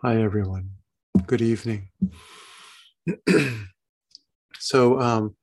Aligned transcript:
Hi, 0.00 0.22
everyone. 0.22 0.70
Good 1.26 1.42
evening. 1.42 1.88
so, 4.60 5.00
um, 5.00 5.34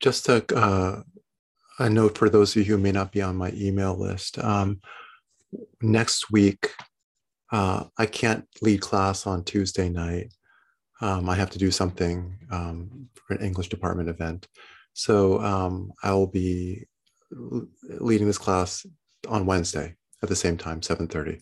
just 0.00 0.26
a, 0.30 0.42
uh, 0.56 1.02
a, 1.78 1.90
note 1.90 2.16
for 2.16 2.30
those 2.30 2.56
of 2.56 2.62
you 2.62 2.64
who 2.64 2.78
may 2.82 2.92
not 2.92 3.12
be 3.12 3.20
on 3.20 3.36
my 3.36 3.52
email 3.54 3.94
list. 3.94 4.38
Um, 4.38 4.80
next 5.82 6.30
week, 6.30 6.70
uh, 7.52 7.84
I 7.98 8.06
can't 8.06 8.46
lead 8.62 8.80
class 8.80 9.26
on 9.26 9.44
Tuesday 9.44 9.90
night. 9.90 10.32
Um, 11.02 11.28
I 11.28 11.34
have 11.34 11.50
to 11.50 11.58
do 11.58 11.70
something 11.70 12.38
um, 12.50 13.10
for 13.12 13.34
an 13.34 13.44
English 13.44 13.68
department 13.68 14.08
event. 14.08 14.48
So 14.94 15.42
um, 15.42 15.92
I 16.02 16.14
will 16.14 16.26
be 16.26 16.86
leading 17.30 18.28
this 18.28 18.38
class 18.38 18.86
on 19.28 19.44
Wednesday 19.44 19.96
at 20.24 20.28
the 20.28 20.36
same 20.36 20.56
time, 20.56 20.80
7.30. 20.80 21.40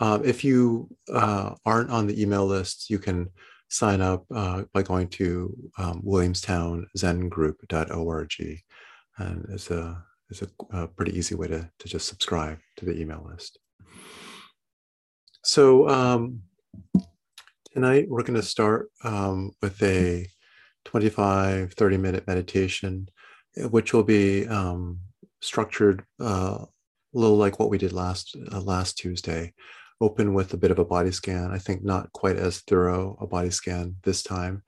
Uh, 0.00 0.20
if 0.24 0.44
you 0.44 0.88
uh, 1.12 1.56
aren't 1.66 1.90
on 1.90 2.06
the 2.06 2.22
email 2.22 2.46
list, 2.46 2.88
you 2.88 3.00
can 3.00 3.28
sign 3.68 4.00
up 4.00 4.24
uh, 4.34 4.64
by 4.72 4.82
going 4.82 5.08
to 5.08 5.54
um, 5.78 6.02
williamstownzengroup.org. 6.04 8.62
And 9.18 9.46
it's 9.50 9.70
a, 9.70 10.04
it's 10.30 10.42
a, 10.42 10.48
a, 10.70 10.86
pretty 10.86 11.18
easy 11.18 11.34
way 11.34 11.48
to, 11.48 11.68
to 11.78 11.88
just 11.88 12.06
subscribe 12.06 12.58
to 12.76 12.84
the 12.84 13.00
email 13.00 13.26
list. 13.28 13.58
So 15.42 15.88
um, 15.88 16.42
tonight 17.72 18.06
we're 18.08 18.22
going 18.22 18.40
to 18.40 18.42
start 18.42 18.90
um, 19.04 19.52
with 19.60 19.82
a 19.82 20.28
25, 20.84 21.72
30 21.72 21.96
minute 21.96 22.26
meditation, 22.26 23.08
which 23.56 23.92
will 23.92 24.04
be 24.04 24.46
um, 24.46 25.00
structured 25.40 26.04
uh, 26.20 26.64
a 27.18 27.20
little 27.20 27.36
like 27.36 27.58
what 27.58 27.68
we 27.68 27.78
did 27.78 27.92
last 27.92 28.36
uh, 28.52 28.60
last 28.60 28.96
Tuesday, 28.96 29.52
open 30.00 30.34
with 30.34 30.54
a 30.54 30.56
bit 30.56 30.70
of 30.70 30.78
a 30.78 30.84
body 30.84 31.10
scan. 31.10 31.50
I 31.50 31.58
think 31.58 31.82
not 31.82 32.12
quite 32.12 32.36
as 32.36 32.60
thorough 32.60 33.18
a 33.20 33.26
body 33.26 33.50
scan 33.50 33.96
this 34.04 34.22
time 34.22 34.62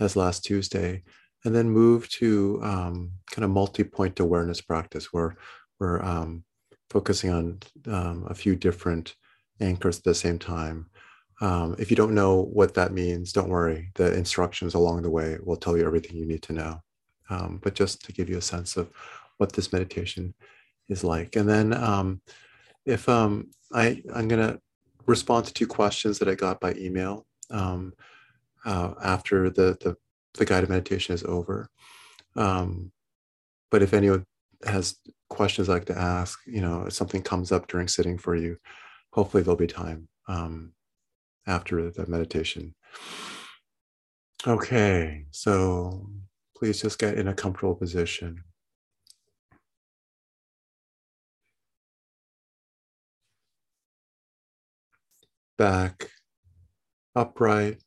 as 0.00 0.16
last 0.16 0.44
Tuesday, 0.44 1.04
and 1.44 1.54
then 1.54 1.70
move 1.70 2.08
to 2.10 2.60
um, 2.64 3.12
kind 3.30 3.44
of 3.44 3.52
multi-point 3.52 4.18
awareness 4.18 4.60
practice 4.60 5.12
where 5.12 5.36
we're 5.78 6.02
um, 6.02 6.42
focusing 6.90 7.30
on 7.30 7.60
um, 7.86 8.26
a 8.28 8.34
few 8.34 8.56
different 8.56 9.14
anchors 9.60 9.98
at 9.98 10.04
the 10.04 10.14
same 10.14 10.40
time. 10.40 10.86
Um, 11.40 11.76
if 11.78 11.88
you 11.90 11.96
don't 11.96 12.14
know 12.14 12.42
what 12.42 12.74
that 12.74 12.92
means, 12.92 13.32
don't 13.32 13.48
worry. 13.48 13.90
The 13.94 14.12
instructions 14.14 14.74
along 14.74 15.02
the 15.02 15.10
way 15.10 15.38
will 15.42 15.56
tell 15.56 15.76
you 15.76 15.86
everything 15.86 16.16
you 16.16 16.26
need 16.26 16.42
to 16.42 16.52
know. 16.52 16.82
Um, 17.30 17.60
but 17.62 17.74
just 17.74 18.04
to 18.04 18.12
give 18.12 18.28
you 18.28 18.38
a 18.38 18.42
sense 18.42 18.76
of 18.76 18.90
what 19.38 19.52
this 19.52 19.72
meditation 19.72 20.34
is 20.88 21.04
like. 21.04 21.36
And 21.36 21.48
then 21.48 21.72
um, 21.72 22.20
if 22.84 23.08
um, 23.08 23.50
I, 23.72 24.02
I'm 24.14 24.28
going 24.28 24.46
to 24.46 24.60
respond 25.06 25.46
to 25.46 25.54
two 25.54 25.66
questions 25.66 26.18
that 26.18 26.28
I 26.28 26.34
got 26.34 26.60
by 26.60 26.74
email 26.74 27.26
um, 27.50 27.92
uh, 28.64 28.94
after 29.02 29.50
the, 29.50 29.76
the, 29.80 29.96
the, 30.34 30.44
guided 30.44 30.70
meditation 30.70 31.14
is 31.14 31.24
over. 31.24 31.68
Um, 32.36 32.92
but 33.70 33.82
if 33.82 33.92
anyone 33.92 34.24
has 34.64 34.96
questions 35.28 35.68
like 35.68 35.86
to 35.86 35.98
ask, 35.98 36.38
you 36.46 36.60
know, 36.60 36.84
if 36.86 36.92
something 36.92 37.22
comes 37.22 37.52
up 37.52 37.66
during 37.66 37.88
sitting 37.88 38.18
for 38.18 38.36
you, 38.36 38.56
hopefully 39.12 39.42
there'll 39.42 39.56
be 39.56 39.66
time 39.66 40.08
um, 40.28 40.72
after 41.46 41.90
the 41.90 42.06
meditation. 42.06 42.74
Okay, 44.46 45.26
so 45.30 46.08
please 46.56 46.80
just 46.82 46.98
get 46.98 47.18
in 47.18 47.28
a 47.28 47.34
comfortable 47.34 47.74
position. 47.74 48.42
Back, 55.62 56.10
upright, 57.14 57.80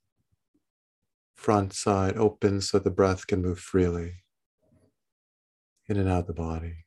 front 1.35 1.73
side 1.73 2.15
open 2.15 2.61
so 2.61 2.79
the 2.79 2.89
breath 2.89 3.27
can 3.27 3.41
move 3.41 3.59
freely 3.59 4.23
in 5.89 5.97
and 5.97 6.07
out 6.07 6.21
of 6.21 6.27
the 6.27 6.33
body. 6.33 6.85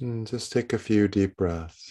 And 0.00 0.28
just 0.28 0.52
take 0.52 0.72
a 0.72 0.78
few 0.78 1.08
deep 1.08 1.36
breaths. 1.36 1.90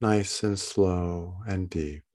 Nice 0.00 0.44
and 0.44 0.56
slow 0.56 1.38
and 1.48 1.68
deep. 1.68 2.11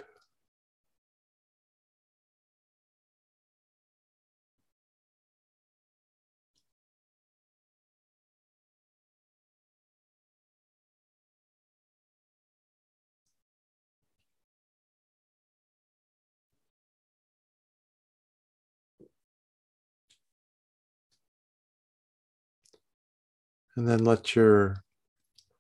And 23.78 23.88
then 23.88 24.04
let 24.04 24.36
your, 24.36 24.84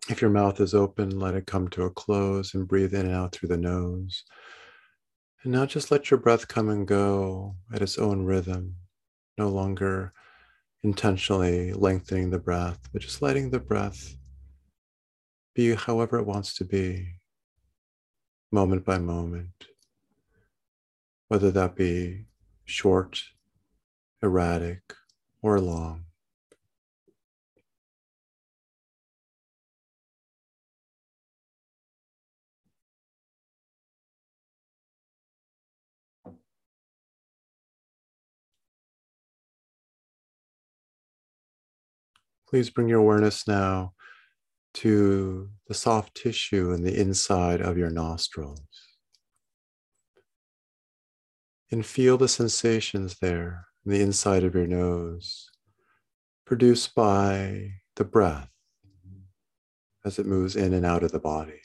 if 0.10 0.22
your 0.24 0.32
mouth 0.32 0.60
is 0.60 0.74
open, 0.74 1.20
let 1.20 1.36
it 1.36 1.46
come 1.46 1.68
to 1.68 1.84
a 1.84 1.92
close 1.92 2.56
and 2.56 2.68
breathe 2.68 2.96
in 2.96 3.06
and 3.06 3.14
out 3.14 3.32
through 3.32 3.50
the 3.50 3.58
nose. 3.58 4.24
And 5.44 5.54
now 5.54 5.68
just 5.68 5.92
let 5.92 6.10
your 6.10 6.20
breath 6.20 6.48
come 6.48 6.70
and 6.70 6.88
go 6.88 7.56
at 7.72 7.84
its 7.84 8.00
own 8.00 8.26
rhythm, 8.26 8.74
no 9.38 9.50
longer 9.50 10.14
intentionally 10.82 11.74
lengthening 11.74 12.32
the 12.32 12.40
breath, 12.40 12.80
but 12.92 13.04
just 13.04 13.22
letting 13.22 13.52
the 13.52 13.60
breath 13.60 14.16
be 15.54 15.76
however 15.76 16.18
it 16.18 16.26
wants 16.26 16.56
to 16.56 16.66
be, 16.66 17.20
moment 18.52 18.84
by 18.84 18.98
moment, 18.98 19.68
whether 21.28 21.52
that 21.52 21.76
be 21.76 22.26
short, 22.66 23.22
erratic, 24.24 24.82
or 25.44 25.60
long. 25.60 26.07
Please 42.50 42.70
bring 42.70 42.88
your 42.88 43.00
awareness 43.00 43.48
now 43.48 43.94
to 44.76 45.50
the 45.68 45.74
soft 45.74 46.16
tissue 46.16 46.72
in 46.72 46.84
the 46.84 46.98
inside 46.98 47.60
of 47.62 47.78
your 47.78 47.90
nostrils. 47.90 48.62
And 51.72 51.86
feel 51.86 52.18
the 52.18 52.30
sensations 52.30 53.18
there 53.20 53.66
in 53.86 53.92
the 53.92 54.02
inside 54.02 54.46
of 54.46 54.56
your 54.56 54.68
nose, 54.68 55.50
produced 56.46 56.96
by 56.96 57.72
the 57.98 58.06
breath 58.06 58.50
as 60.06 60.18
it 60.18 60.26
moves 60.26 60.56
in 60.56 60.74
and 60.74 60.86
out 60.86 61.04
of 61.04 61.12
the 61.12 61.20
body. 61.20 61.60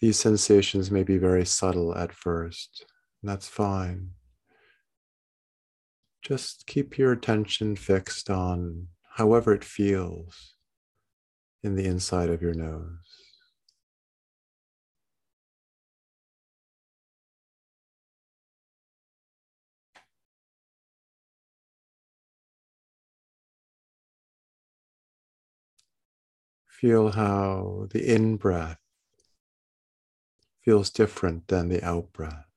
These 0.00 0.18
sensations 0.18 0.90
may 0.90 1.02
be 1.02 1.16
very 1.16 1.46
subtle 1.46 1.96
at 1.96 2.12
first, 2.12 2.84
that's 3.28 3.48
fine. 3.48 4.10
Just 6.22 6.66
keep 6.66 6.98
your 6.98 7.12
attention 7.12 7.76
fixed 7.76 8.30
on 8.30 8.88
however 9.16 9.52
it 9.52 9.64
feels 9.64 10.54
in 11.62 11.76
the 11.76 11.84
inside 11.84 12.30
of 12.30 12.42
your 12.42 12.54
nose. 12.54 12.98
Feel 26.66 27.12
how 27.12 27.86
the 27.90 28.14
in 28.14 28.36
breath 28.36 28.78
feels 30.62 30.90
different 30.90 31.48
than 31.48 31.68
the 31.68 31.82
out 31.82 32.12
breath. 32.12 32.53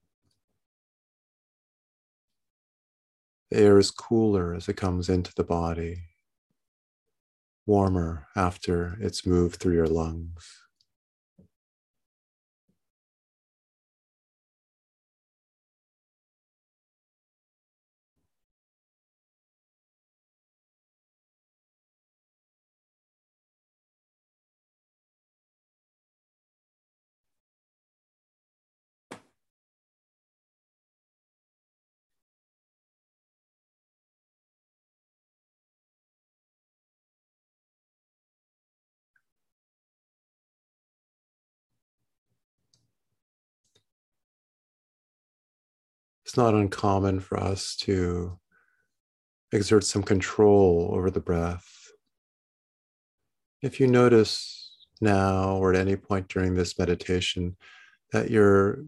The 3.49 3.57
air 3.57 3.77
is 3.77 3.91
cooler 3.91 4.53
as 4.53 4.69
it 4.69 4.75
comes 4.77 5.09
into 5.09 5.33
the 5.35 5.43
body, 5.43 6.03
warmer 7.65 8.27
after 8.35 8.97
it's 9.01 9.25
moved 9.25 9.57
through 9.59 9.75
your 9.75 9.87
lungs. 9.87 10.66
It's 46.27 46.35
not 46.35 46.53
uncommon 46.53 47.21
for 47.21 47.39
us 47.39 47.77
to 47.77 48.37
exert 49.53 49.85
some 49.85 50.03
control 50.03 50.89
over 50.91 51.09
the 51.09 51.21
breath. 51.21 51.89
If 53.61 53.79
you 53.79 53.87
notice 53.87 54.75
now 54.99 55.55
or 55.55 55.73
at 55.73 55.79
any 55.79 55.95
point 55.95 56.27
during 56.27 56.53
this 56.53 56.77
meditation 56.77 57.55
that 58.11 58.29
you're 58.29 58.83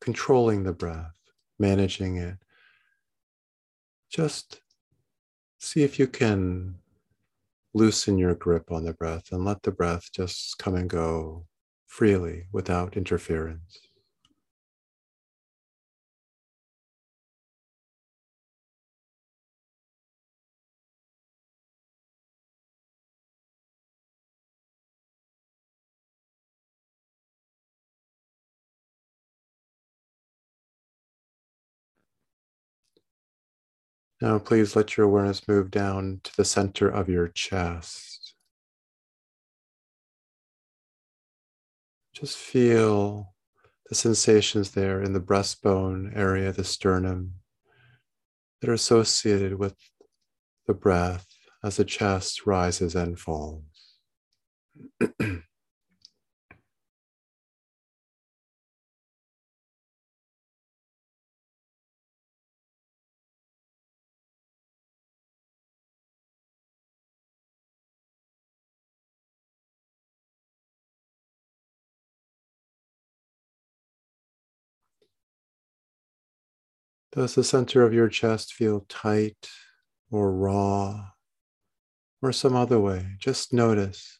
controlling 0.00 0.64
the 0.64 0.72
breath, 0.72 1.14
managing 1.60 2.16
it, 2.16 2.38
just 4.10 4.62
see 5.60 5.84
if 5.84 5.96
you 5.96 6.08
can 6.08 6.74
loosen 7.72 8.18
your 8.18 8.34
grip 8.34 8.72
on 8.72 8.84
the 8.84 8.94
breath 8.94 9.30
and 9.30 9.44
let 9.44 9.62
the 9.62 9.70
breath 9.70 10.10
just 10.12 10.58
come 10.58 10.74
and 10.74 10.90
go 10.90 11.46
freely 11.86 12.46
without 12.50 12.96
interference. 12.96 13.91
Now, 34.22 34.38
please 34.38 34.76
let 34.76 34.96
your 34.96 35.06
awareness 35.06 35.48
move 35.48 35.72
down 35.72 36.20
to 36.22 36.36
the 36.36 36.44
center 36.44 36.88
of 36.88 37.08
your 37.08 37.26
chest. 37.26 38.34
Just 42.14 42.38
feel 42.38 43.34
the 43.88 43.96
sensations 43.96 44.70
there 44.70 45.02
in 45.02 45.12
the 45.12 45.18
breastbone 45.18 46.16
area, 46.16 46.52
the 46.52 46.62
sternum, 46.62 47.32
that 48.60 48.70
are 48.70 48.74
associated 48.74 49.58
with 49.58 49.74
the 50.68 50.74
breath 50.74 51.26
as 51.64 51.78
the 51.78 51.84
chest 51.84 52.46
rises 52.46 52.94
and 52.94 53.18
falls. 53.18 53.96
Does 77.14 77.34
the 77.34 77.44
center 77.44 77.82
of 77.82 77.92
your 77.92 78.08
chest 78.08 78.54
feel 78.54 78.86
tight 78.88 79.50
or 80.10 80.32
raw 80.32 81.10
or 82.22 82.32
some 82.32 82.56
other 82.56 82.80
way? 82.80 83.16
Just 83.18 83.52
notice 83.52 84.18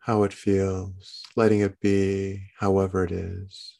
how 0.00 0.24
it 0.24 0.34
feels, 0.34 1.22
letting 1.36 1.60
it 1.60 1.80
be 1.80 2.50
however 2.58 3.02
it 3.04 3.12
is. 3.12 3.78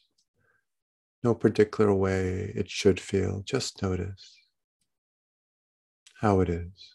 No 1.23 1.35
particular 1.35 1.93
way 1.93 2.51
it 2.55 2.71
should 2.71 2.99
feel, 2.99 3.43
just 3.45 3.83
notice 3.83 4.35
how 6.21 6.39
it 6.39 6.49
is. 6.49 6.94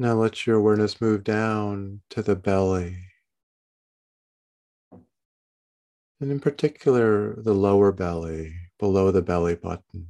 Now 0.00 0.14
let 0.14 0.46
your 0.46 0.56
awareness 0.56 0.98
move 0.98 1.24
down 1.24 2.00
to 2.08 2.22
the 2.22 2.34
belly. 2.34 2.96
And 4.90 6.32
in 6.32 6.40
particular, 6.40 7.34
the 7.36 7.52
lower 7.52 7.92
belly, 7.92 8.54
below 8.78 9.10
the 9.10 9.20
belly 9.20 9.56
button. 9.56 10.08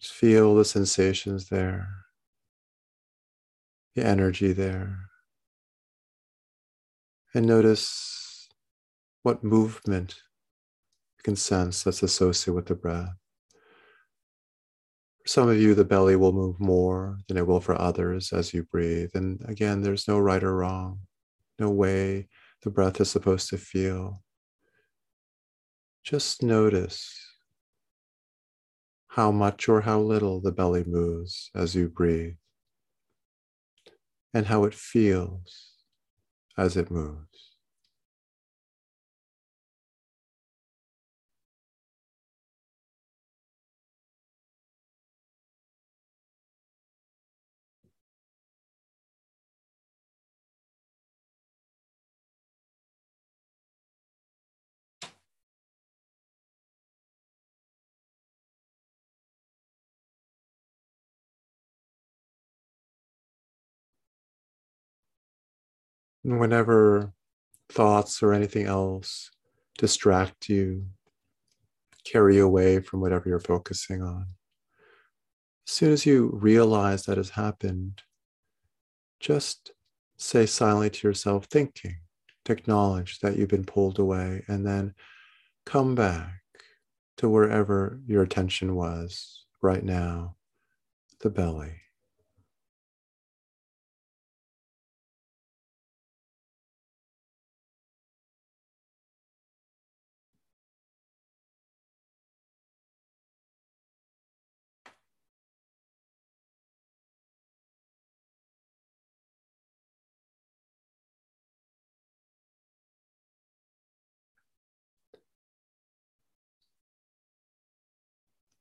Just 0.00 0.12
feel 0.12 0.54
the 0.54 0.64
sensations 0.64 1.48
there, 1.48 1.88
the 3.96 4.06
energy 4.06 4.52
there. 4.52 4.96
And 7.34 7.46
notice 7.46 8.48
what 9.24 9.42
movement 9.42 10.22
you 11.16 11.24
can 11.24 11.34
sense 11.34 11.82
that's 11.82 12.04
associated 12.04 12.54
with 12.54 12.66
the 12.66 12.76
breath 12.76 13.16
some 15.28 15.50
of 15.50 15.60
you, 15.60 15.74
the 15.74 15.84
belly 15.84 16.16
will 16.16 16.32
move 16.32 16.58
more 16.58 17.18
than 17.28 17.36
it 17.36 17.46
will 17.46 17.60
for 17.60 17.78
others 17.78 18.32
as 18.32 18.54
you 18.54 18.62
breathe. 18.64 19.10
And 19.14 19.44
again, 19.46 19.82
there's 19.82 20.08
no 20.08 20.18
right 20.18 20.42
or 20.42 20.56
wrong, 20.56 21.00
no 21.58 21.68
way 21.70 22.28
the 22.62 22.70
breath 22.70 22.98
is 23.00 23.10
supposed 23.10 23.50
to 23.50 23.58
feel. 23.58 24.22
Just 26.02 26.42
notice 26.42 27.14
how 29.08 29.30
much 29.30 29.68
or 29.68 29.82
how 29.82 30.00
little 30.00 30.40
the 30.40 30.52
belly 30.52 30.84
moves 30.84 31.50
as 31.54 31.74
you 31.74 31.88
breathe 31.90 32.36
and 34.32 34.46
how 34.46 34.64
it 34.64 34.74
feels 34.74 35.74
as 36.56 36.74
it 36.76 36.90
moves. 36.90 37.47
Whenever 66.36 67.12
thoughts 67.70 68.22
or 68.22 68.34
anything 68.34 68.66
else 68.66 69.30
distract 69.78 70.48
you, 70.48 70.84
carry 72.04 72.36
you 72.36 72.44
away 72.44 72.80
from 72.80 73.00
whatever 73.00 73.28
you're 73.28 73.40
focusing 73.40 74.02
on, 74.02 74.26
as 75.66 75.72
soon 75.72 75.92
as 75.92 76.04
you 76.04 76.30
realize 76.32 77.04
that 77.04 77.16
has 77.16 77.30
happened, 77.30 78.02
just 79.20 79.72
say 80.16 80.46
silently 80.46 80.90
to 80.90 81.06
yourself, 81.06 81.46
thinking, 81.46 81.98
to 82.44 82.52
acknowledge 82.52 83.20
that 83.20 83.36
you've 83.36 83.48
been 83.48 83.64
pulled 83.64 83.98
away, 83.98 84.42
and 84.48 84.66
then 84.66 84.94
come 85.64 85.94
back 85.94 86.40
to 87.18 87.28
wherever 87.28 88.00
your 88.06 88.22
attention 88.22 88.74
was 88.74 89.44
right 89.60 89.84
now, 89.84 90.36
the 91.20 91.30
belly. 91.30 91.74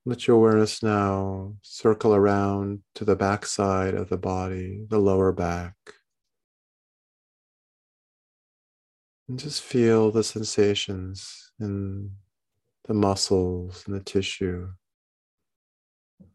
Let 0.07 0.25
your 0.25 0.37
awareness 0.37 0.81
now 0.81 1.55
circle 1.63 2.15
around 2.15 2.79
to 2.95 3.03
the 3.03 3.17
back 3.17 3.45
side 3.45 3.93
of 3.93 4.07
the 4.07 4.15
body, 4.15 4.85
the 4.87 4.99
lower 4.99 5.33
back. 5.33 5.75
And 9.27 9.37
just 9.37 9.61
feel 9.61 10.09
the 10.09 10.23
sensations 10.23 11.51
in 11.59 12.11
the 12.85 12.93
muscles 12.93 13.83
and 13.85 13.93
the 13.97 13.99
tissue 13.99 14.69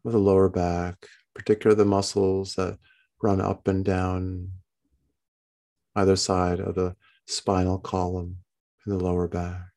of 0.05 0.11
the 0.11 0.19
lower 0.19 0.49
back, 0.49 1.07
particularly 1.33 1.75
the 1.75 1.89
muscles 1.89 2.53
that 2.53 2.77
run 3.23 3.41
up 3.41 3.67
and 3.67 3.83
down 3.83 4.51
either 5.95 6.15
side 6.15 6.59
of 6.59 6.75
the 6.75 6.95
spinal 7.25 7.79
column 7.79 8.37
in 8.85 8.95
the 8.95 9.03
lower 9.03 9.27
back. 9.27 9.72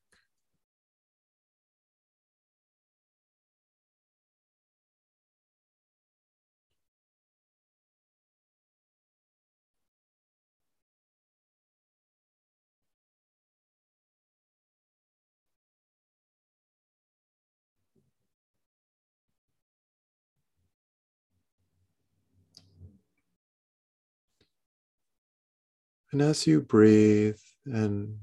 And 26.11 26.21
as 26.21 26.47
you 26.47 26.61
breathe 26.61 27.39
and 27.65 28.19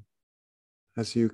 as 0.96 1.14
you 1.14 1.30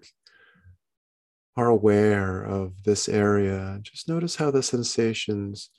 are 1.57 1.69
aware 1.69 2.42
of 2.42 2.83
this 2.85 3.09
area, 3.09 3.78
just 3.83 4.09
notice 4.09 4.37
how 4.37 4.50
the 4.50 4.62
sensations 4.62 5.71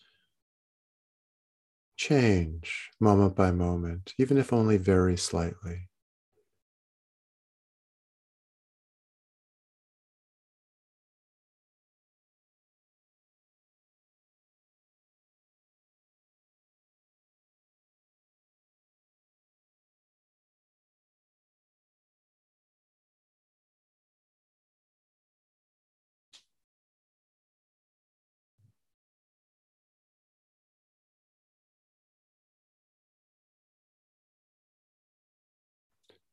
change 1.97 2.89
moment 2.99 3.35
by 3.35 3.51
moment, 3.51 4.13
even 4.17 4.37
if 4.37 4.53
only 4.53 4.77
very 4.77 5.17
slightly. 5.17 5.90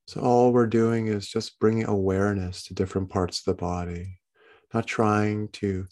So, 0.08 0.22
all 0.22 0.54
we're 0.54 0.66
doing 0.66 1.08
is 1.08 1.28
just 1.28 1.60
bringing 1.60 1.84
awareness 1.84 2.62
to 2.62 2.74
different 2.74 3.10
parts 3.10 3.40
of 3.40 3.44
the 3.44 3.60
body, 3.60 4.20
not 4.72 4.86
trying 4.86 5.48
to 5.48 5.86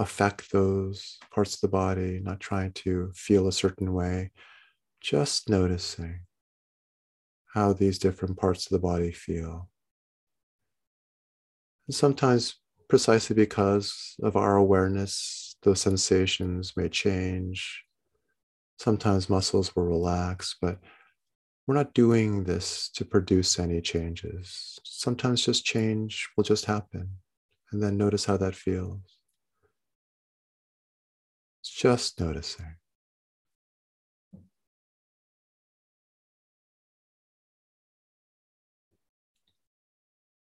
affect 0.00 0.50
those 0.50 1.16
parts 1.32 1.54
of 1.54 1.60
the 1.60 1.68
body, 1.68 2.20
not 2.20 2.40
trying 2.40 2.72
to 2.72 3.12
feel 3.14 3.46
a 3.46 3.52
certain 3.52 3.92
way, 3.92 4.32
just 5.00 5.48
noticing 5.48 6.22
how 7.54 7.72
these 7.72 8.00
different 8.00 8.36
parts 8.36 8.66
of 8.66 8.70
the 8.70 8.80
body 8.80 9.12
feel. 9.12 9.70
And 11.86 11.94
sometimes, 11.94 12.56
precisely 12.88 13.36
because 13.36 14.16
of 14.24 14.34
our 14.34 14.56
awareness, 14.56 15.54
those 15.62 15.80
sensations 15.80 16.72
may 16.76 16.88
change. 16.88 17.84
Sometimes 18.80 19.30
muscles 19.30 19.76
will 19.76 19.84
relax, 19.84 20.56
but 20.60 20.80
we're 21.66 21.74
not 21.74 21.94
doing 21.94 22.44
this 22.44 22.88
to 22.90 23.04
produce 23.04 23.58
any 23.58 23.80
changes. 23.80 24.78
Sometimes 24.84 25.44
just 25.44 25.64
change 25.64 26.28
will 26.36 26.44
just 26.44 26.66
happen. 26.66 27.10
And 27.72 27.82
then 27.82 27.96
notice 27.96 28.24
how 28.24 28.36
that 28.36 28.54
feels. 28.54 29.00
It's 31.62 31.72
just 31.72 32.20
noticing. 32.20 32.76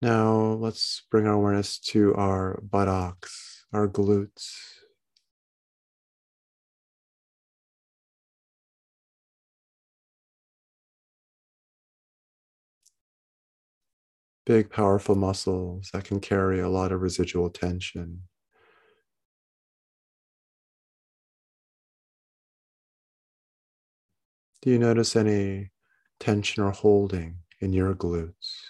Now 0.03 0.35
let's 0.61 1.03
bring 1.11 1.27
our 1.27 1.33
awareness 1.33 1.79
to 1.79 2.15
our 2.15 2.61
buttocks, 2.61 3.65
our 3.73 3.89
glutes. 3.89 4.53
Big, 14.47 14.71
powerful 14.71 15.15
muscles 15.15 15.91
that 15.93 16.05
can 16.05 16.21
carry 16.21 16.61
a 16.61 16.69
lot 16.69 16.93
of 16.93 17.01
residual 17.01 17.49
tension. 17.49 18.23
Do 24.63 24.71
you 24.71 24.79
notice 24.79 25.17
any 25.17 25.71
tension 26.21 26.63
or 26.63 26.71
holding 26.71 27.37
in 27.61 27.73
your 27.73 27.95
glutes? 27.95 28.63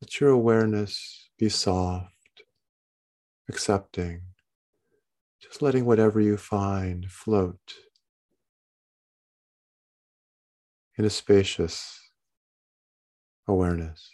Let 0.00 0.20
your 0.20 0.30
awareness 0.30 1.30
be 1.38 1.48
soft, 1.48 2.42
accepting, 3.48 4.22
just 5.40 5.62
letting 5.62 5.84
whatever 5.84 6.20
you 6.20 6.36
find 6.36 7.06
float 7.10 7.60
in 10.96 11.04
a 11.04 11.10
spacious 11.10 12.10
awareness. 13.48 14.10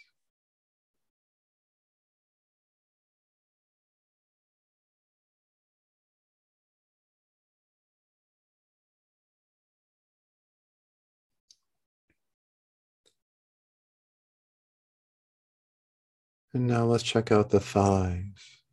And 16.53 16.65
now 16.67 16.85
let's 16.85 17.03
check 17.03 17.31
out 17.31 17.51
the 17.51 17.59
thighs. 17.59 18.63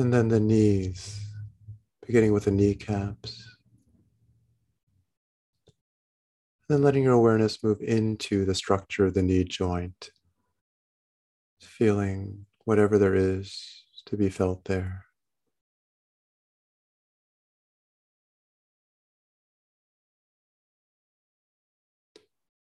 And 0.00 0.14
then 0.14 0.28
the 0.28 0.40
knees, 0.40 1.20
beginning 2.06 2.32
with 2.32 2.44
the 2.44 2.50
kneecaps. 2.50 3.44
Then 6.70 6.80
letting 6.80 7.02
your 7.02 7.12
awareness 7.12 7.62
move 7.62 7.82
into 7.82 8.46
the 8.46 8.54
structure 8.54 9.04
of 9.04 9.12
the 9.12 9.20
knee 9.20 9.44
joint, 9.44 10.08
feeling 11.60 12.46
whatever 12.64 12.96
there 12.96 13.14
is 13.14 13.84
to 14.06 14.16
be 14.16 14.30
felt 14.30 14.64
there. 14.64 15.04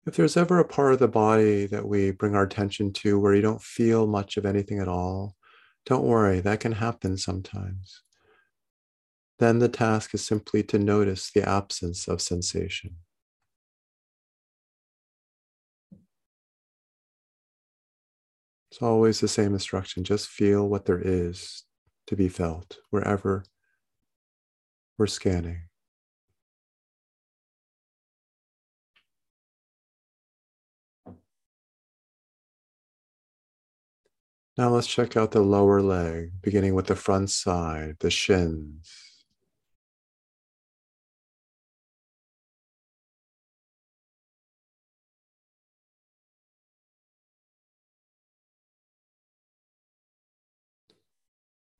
If 0.08 0.16
there's 0.16 0.38
ever 0.38 0.58
a 0.58 0.66
part 0.66 0.94
of 0.94 0.98
the 0.98 1.08
body 1.08 1.68
that 1.68 1.88
we 1.88 2.10
bring 2.10 2.34
our 2.34 2.46
attention 2.46 2.92
to 2.94 3.20
where 3.20 3.36
you 3.36 3.44
don't 3.44 3.62
feel 3.62 4.08
much 4.08 4.38
of 4.38 4.48
anything 4.48 4.80
at 4.80 4.88
all, 4.88 5.36
don't 5.86 6.04
worry, 6.04 6.40
that 6.42 6.60
can 6.60 6.74
happen 6.74 7.18
sometimes. 7.18 8.04
Then 9.40 9.60
the 9.60 9.70
task 9.70 10.14
is 10.14 10.24
simply 10.24 10.62
to 10.64 10.78
notice 10.78 11.32
the 11.32 11.48
absence 11.48 12.08
of 12.08 12.22
sensation. 12.22 12.98
It's 18.72 18.82
always 18.82 19.20
the 19.20 19.28
same 19.28 19.54
instruction. 19.54 20.04
Just 20.04 20.30
feel 20.30 20.68
what 20.70 20.86
there 20.86 21.02
is 21.04 21.64
to 22.08 22.16
be 22.16 22.30
felt 22.30 22.78
wherever 22.90 23.44
we're 24.98 25.08
scanning. 25.08 25.64
Now 34.62 34.70
let's 34.70 34.86
check 34.86 35.18
out 35.18 35.32
the 35.32 35.41
lower 35.41 35.82
leg, 35.82 36.34
beginning 36.44 36.75
with 36.75 36.86
the 36.86 36.96
front 36.96 37.32
side, 37.32 37.96
the 38.00 38.12
shins. 38.12 39.24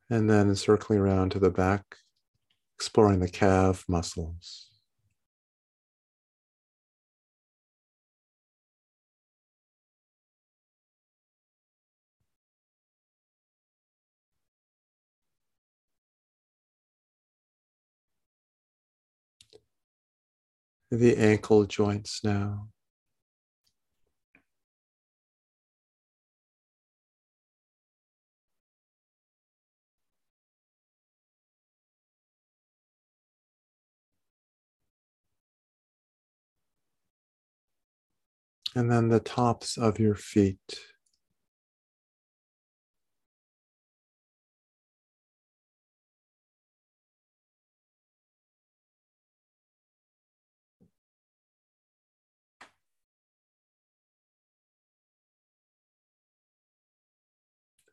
And 0.10 0.28
then 0.28 0.56
circling 0.56 0.98
around 0.98 1.34
to 1.34 1.40
the 1.40 1.52
back, 1.52 1.98
exploring 2.78 3.20
the 3.20 3.30
calf 3.30 3.86
muscles. 3.88 4.71
The 20.92 21.16
ankle 21.18 21.66
joints 21.66 22.22
now. 22.24 22.68
And 38.76 38.90
then 38.92 39.10
the 39.10 39.20
tops 39.20 39.78
of 39.78 40.00
your 40.00 40.16
feet. 40.16 40.91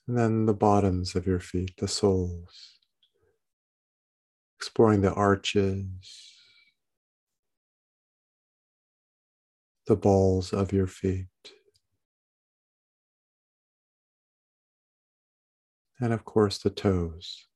And 0.08 0.16
then 0.16 0.46
the 0.46 0.54
bottoms 0.54 1.14
of 1.14 1.26
your 1.26 1.38
feet, 1.38 1.74
the 1.76 1.86
soles. 1.86 2.78
Exploring 4.56 5.02
the 5.02 5.12
arches, 5.12 6.34
the 9.86 9.96
balls 9.96 10.54
of 10.54 10.72
your 10.72 10.86
feet. 10.86 11.26
And 16.00 16.14
of 16.14 16.24
course, 16.24 16.56
the 16.56 16.70
toes. 16.70 17.47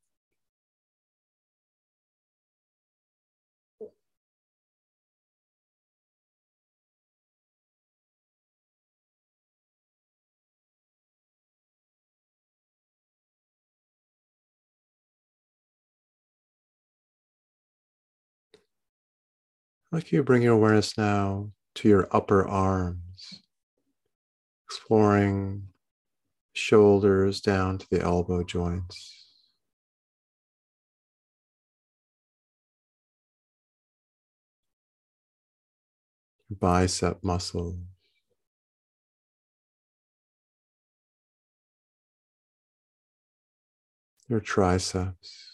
Like 19.93 20.11
you 20.11 20.23
bring 20.23 20.43
your 20.43 20.55
awareness 20.55 20.97
now 20.97 21.51
to 21.75 21.89
your 21.89 22.09
upper 22.11 22.49
arms, 22.49 23.43
exploring 24.67 25.69
shoulders 26.55 27.41
down 27.43 27.77
to 27.79 27.87
the 27.91 28.01
elbow 28.01 28.43
joints. 28.43 29.19
Bicep 36.51 37.23
muscles. 37.23 37.77
Your 44.29 44.41
triceps. 44.41 45.52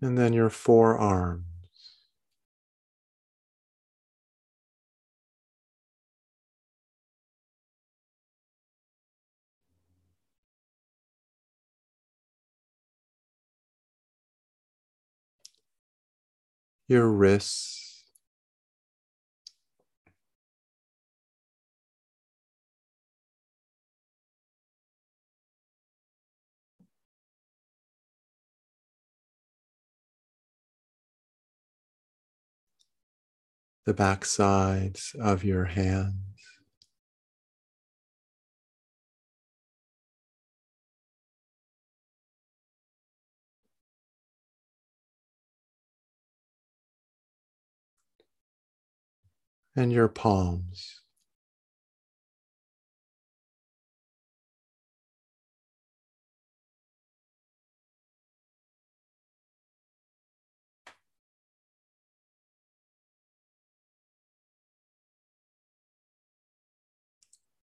And 0.00 0.18
then 0.18 0.32
your 0.32 0.50
forearms. 0.50 1.44
Your 16.88 17.08
wrists. 17.08 17.87
The 33.88 33.94
back 33.94 34.22
sides 34.22 35.16
of 35.18 35.42
your 35.42 35.64
hands. 35.64 36.12
And 49.74 49.90
your 49.90 50.08
palms. 50.08 50.97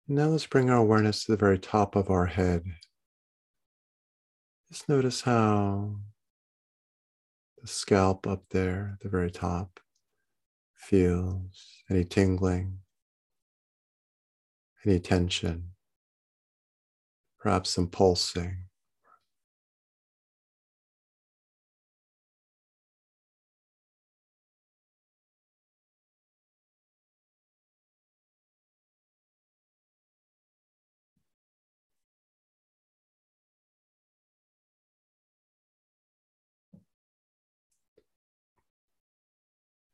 Now 0.09 0.27
let's 0.27 0.47
bring 0.47 0.69
our 0.69 0.77
awareness 0.77 1.25
to 1.25 1.33
the 1.33 1.37
very 1.37 1.59
top 1.59 1.97
of 1.97 2.09
our 2.09 2.27
head. 2.27 2.63
Just 4.71 4.87
notice 4.87 5.21
how 5.21 5.97
the 7.61 7.67
scalp 7.67 8.25
up 8.25 8.45
there 8.51 8.91
at 8.93 9.01
the 9.01 9.09
very 9.09 9.29
top 9.29 9.81
feels, 10.75 11.83
any 11.89 12.05
tingling, 12.05 12.79
any 14.85 15.01
tension, 15.01 15.71
perhaps 17.37 17.71
some 17.71 17.87
pulsing. 17.87 18.66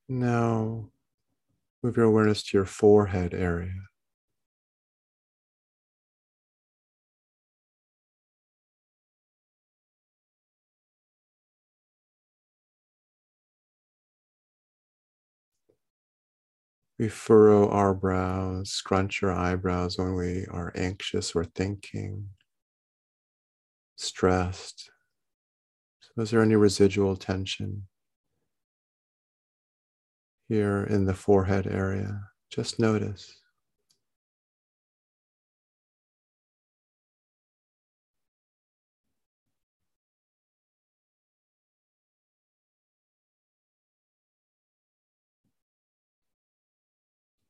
Now 0.08 0.90
move 1.84 1.98
your 1.98 2.06
awareness 2.08 2.44
to 2.44 2.58
your 2.58 2.66
forehead 2.66 3.34
area. 3.34 3.74
We 17.00 17.10
furrow 17.10 17.70
our 17.70 17.94
brows, 17.94 18.72
scrunch 18.72 19.24
our 19.24 19.32
eyebrows 19.32 19.98
when 19.98 20.16
we 20.16 20.46
are 20.46 20.72
anxious 20.76 21.36
or 21.36 21.44
thinking, 21.44 22.30
stressed. 23.96 24.90
So 26.00 26.22
is 26.22 26.32
there 26.32 26.42
any 26.42 26.56
residual 26.56 27.16
tension? 27.18 27.88
Here 30.54 30.84
in 30.84 31.06
the 31.06 31.16
forehead 31.16 31.66
area. 31.66 32.22
Just 32.52 32.78
notice. 32.78 33.42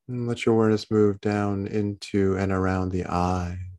And 0.08 0.28
let 0.30 0.46
your 0.46 0.56
awareness 0.56 0.90
move 0.90 1.20
down 1.20 1.68
into 1.68 2.38
and 2.38 2.54
around 2.54 2.92
the 2.92 3.06
eyes. 3.06 3.73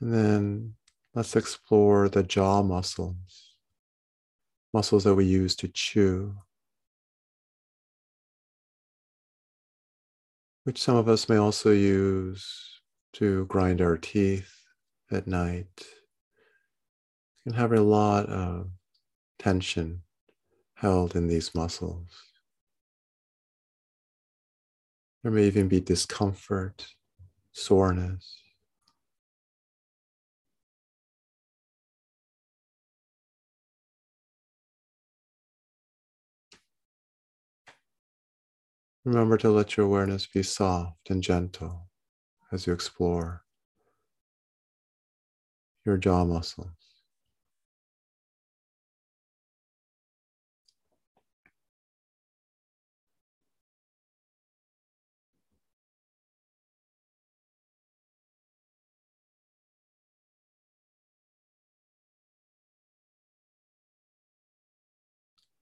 And 0.00 0.12
then 0.12 0.74
let's 1.14 1.36
explore 1.36 2.08
the 2.08 2.22
jaw 2.22 2.62
muscles, 2.62 3.54
muscles 4.72 5.04
that 5.04 5.14
we 5.14 5.24
use 5.24 5.56
to 5.56 5.68
chew, 5.68 6.34
which 10.64 10.82
some 10.82 10.96
of 10.96 11.08
us 11.08 11.28
may 11.28 11.36
also 11.36 11.70
use 11.70 12.80
to 13.14 13.46
grind 13.46 13.80
our 13.80 13.96
teeth 13.96 14.52
at 15.10 15.26
night. 15.26 15.86
Can 17.44 17.54
have 17.54 17.72
a 17.72 17.80
lot 17.80 18.26
of 18.26 18.68
tension 19.38 20.02
held 20.74 21.16
in 21.16 21.28
these 21.28 21.54
muscles. 21.54 22.10
There 25.22 25.32
may 25.32 25.46
even 25.46 25.68
be 25.68 25.80
discomfort, 25.80 26.86
soreness. 27.52 28.42
Remember 39.06 39.36
to 39.38 39.50
let 39.50 39.76
your 39.76 39.86
awareness 39.86 40.26
be 40.26 40.42
soft 40.42 41.10
and 41.10 41.22
gentle 41.22 41.88
as 42.50 42.66
you 42.66 42.72
explore 42.72 43.44
your 45.84 45.96
jaw 45.96 46.24
muscles. 46.24 46.66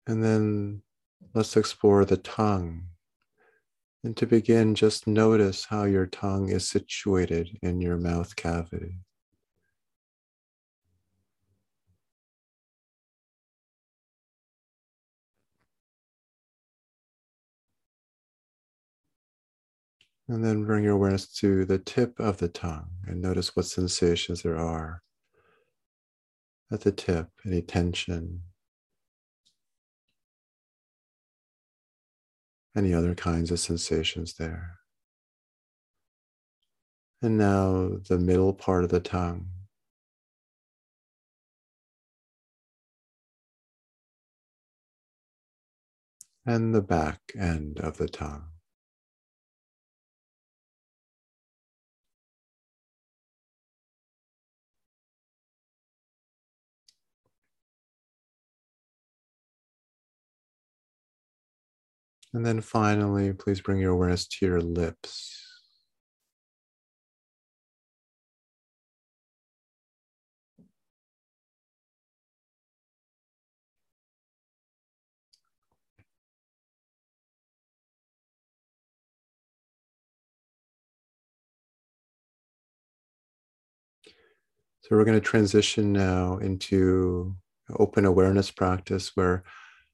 And 0.08 0.24
then 0.24 0.84
let's 1.34 1.58
explore 1.58 2.06
the 2.06 2.16
tongue. 2.16 2.95
And 4.06 4.16
to 4.18 4.28
begin, 4.28 4.76
just 4.76 5.08
notice 5.08 5.66
how 5.66 5.86
your 5.86 6.06
tongue 6.06 6.50
is 6.50 6.70
situated 6.70 7.58
in 7.64 7.82
your 7.82 7.98
mouth 7.98 8.36
cavity. 8.36 9.00
And 20.28 20.46
then 20.46 20.66
bring 20.66 20.84
your 20.84 20.94
awareness 20.94 21.26
to 21.40 21.66
the 21.66 21.80
tip 21.80 22.20
of 22.20 22.38
the 22.38 22.48
tongue 22.48 22.92
and 23.08 23.20
notice 23.20 23.56
what 23.56 23.66
sensations 23.66 24.44
there 24.44 24.58
are 24.58 25.02
at 26.72 26.82
the 26.82 26.92
tip, 26.92 27.30
any 27.44 27.64
tension, 27.64 28.44
any 32.76 32.94
other 32.94 33.16
kinds 33.16 33.52
of 33.52 33.60
sensations 33.60 34.36
there. 34.36 34.80
And 37.22 37.38
now 37.38 37.98
the 38.08 38.20
middle 38.20 38.54
part 38.54 38.84
of 38.84 38.90
the 38.90 39.00
tongue. 39.00 39.50
And 46.46 46.76
the 46.76 46.82
back 46.82 47.22
end 47.38 47.80
of 47.80 47.98
the 47.98 48.08
tongue. 48.08 48.55
And 62.36 62.46
then 62.46 62.60
finally, 62.60 63.32
please 63.32 63.62
bring 63.62 63.80
your 63.80 63.94
awareness 63.94 64.28
to 64.28 64.46
your 64.46 64.60
lips. 64.60 65.42
So 84.82 84.98
we're 84.98 85.06
going 85.06 85.18
to 85.18 85.22
transition 85.22 85.94
now 85.94 86.36
into 86.40 87.34
open 87.80 88.04
awareness 88.04 88.52
practice 88.52 89.16
where 89.16 89.46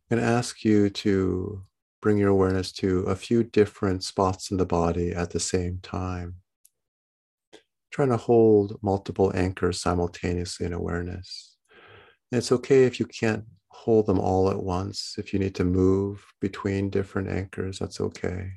I'm 0.09 0.17
going 0.17 0.27
to 0.27 0.27
ask 0.27 0.65
you 0.65 0.89
to 0.89 1.63
bring 2.01 2.17
your 2.17 2.29
awareness 2.29 2.71
to 2.71 3.01
a 3.01 3.15
few 3.15 3.43
different 3.43 4.03
spots 4.03 4.51
in 4.51 4.57
the 4.57 4.65
body 4.65 5.11
at 5.11 5.31
the 5.31 5.39
same 5.39 5.79
time. 5.81 6.35
Trying 7.91 8.09
to 8.09 8.17
hold 8.17 8.79
multiple 8.81 9.31
anchors 9.35 9.79
simultaneously 9.79 10.65
in 10.65 10.73
awareness. 10.73 11.55
And 12.31 12.37
it's 12.39 12.51
okay 12.51 12.85
if 12.85 12.99
you 12.99 13.05
can't 13.05 13.45
hold 13.67 14.07
them 14.07 14.19
all 14.19 14.49
at 14.49 14.63
once. 14.63 15.15
If 15.17 15.33
you 15.33 15.39
need 15.39 15.55
to 15.55 15.63
move 15.63 16.25
between 16.39 16.89
different 16.89 17.29
anchors, 17.29 17.79
that's 17.79 17.99
okay. 17.99 18.51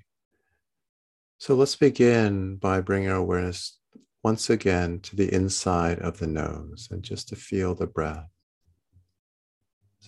So 1.38 1.54
let's 1.54 1.76
begin 1.76 2.57
by 2.57 2.80
bringing 2.80 3.11
our 3.11 3.16
awareness 3.16 3.78
once 4.22 4.48
again 4.48 5.00
to 5.00 5.16
the 5.16 5.33
inside 5.35 5.98
of 5.98 6.18
the 6.18 6.26
nose 6.26 6.88
and 6.90 7.02
just 7.02 7.28
to 7.28 7.37
feel 7.37 7.74
the 7.74 7.87
breath 7.87 8.28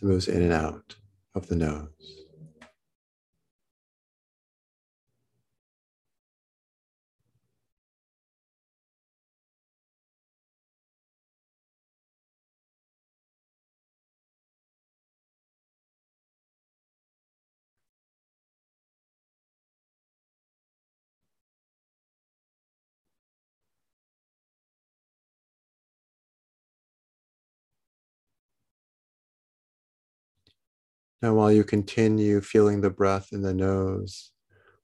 it 0.03 0.05
moves 0.05 0.29
in 0.29 0.43
and 0.43 0.53
out 0.53 0.97
of 1.35 1.47
the 1.49 1.57
nose. 1.57 2.26
Now, 31.27 31.35
while 31.35 31.51
you 31.51 31.65
continue 31.65 32.41
feeling 32.41 32.81
the 32.81 32.89
breath 32.89 33.31
in 33.33 33.43
the 33.43 33.53
nose, 33.53 34.31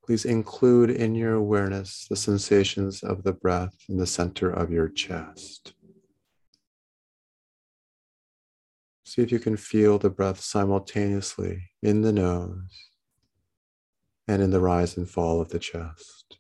please 0.05 0.25
include 0.25 0.91
in 0.91 1.15
your 1.15 1.35
awareness 1.35 2.09
the 2.11 2.17
sensations 2.17 3.05
of 3.05 3.23
the 3.23 3.33
breath 3.33 3.77
in 3.89 3.97
the 3.97 4.09
center 4.09 4.51
of 4.51 4.73
your 4.73 4.89
chest. 4.89 5.75
See 9.05 9.23
if 9.23 9.31
you 9.31 9.39
can 9.39 9.57
feel 9.57 10.01
the 10.01 10.11
breath 10.11 10.41
simultaneously 10.41 11.71
in 11.81 12.03
the 12.03 12.13
nose 12.13 12.89
and 14.27 14.43
in 14.43 14.51
the 14.51 14.59
rise 14.59 14.97
and 14.97 15.09
fall 15.09 15.41
of 15.41 15.51
the 15.51 15.61
chest. 15.61 16.39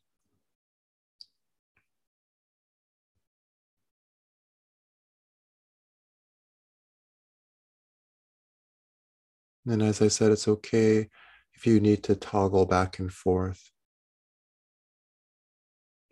And 9.66 9.82
as 9.82 10.02
I 10.02 10.08
said, 10.08 10.32
it's 10.32 10.48
okay 10.48 11.08
if 11.54 11.66
you 11.66 11.80
need 11.80 12.02
to 12.04 12.16
toggle 12.16 12.66
back 12.66 12.98
and 12.98 13.12
forth. 13.12 13.70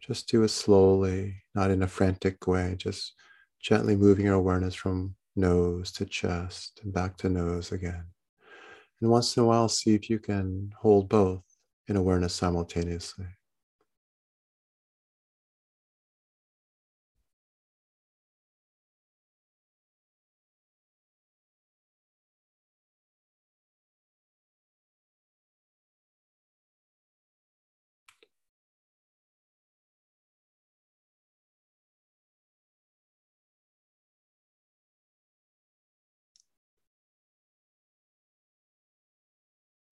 Just 0.01 0.29
do 0.29 0.43
it 0.45 0.49
slowly, 0.49 1.43
not 1.55 1.71
in 1.71 1.83
a 1.83 1.89
frantic 1.89 2.47
way, 2.47 2.75
just 2.79 3.15
gently 3.61 3.97
moving 3.97 4.27
your 4.27 4.35
awareness 4.35 4.75
from 4.75 5.15
nose 5.37 5.93
to 5.93 6.07
chest 6.07 6.81
and 6.83 6.93
back 6.93 7.17
to 7.19 7.29
nose 7.29 7.73
again. 7.73 8.07
And 9.01 9.11
once 9.11 9.37
in 9.37 9.43
a 9.43 9.47
while, 9.47 9.69
see 9.69 9.95
if 9.95 10.09
you 10.09 10.19
can 10.19 10.73
hold 10.79 11.09
both 11.09 11.43
in 11.89 11.97
awareness 11.97 12.35
simultaneously. 12.35 13.27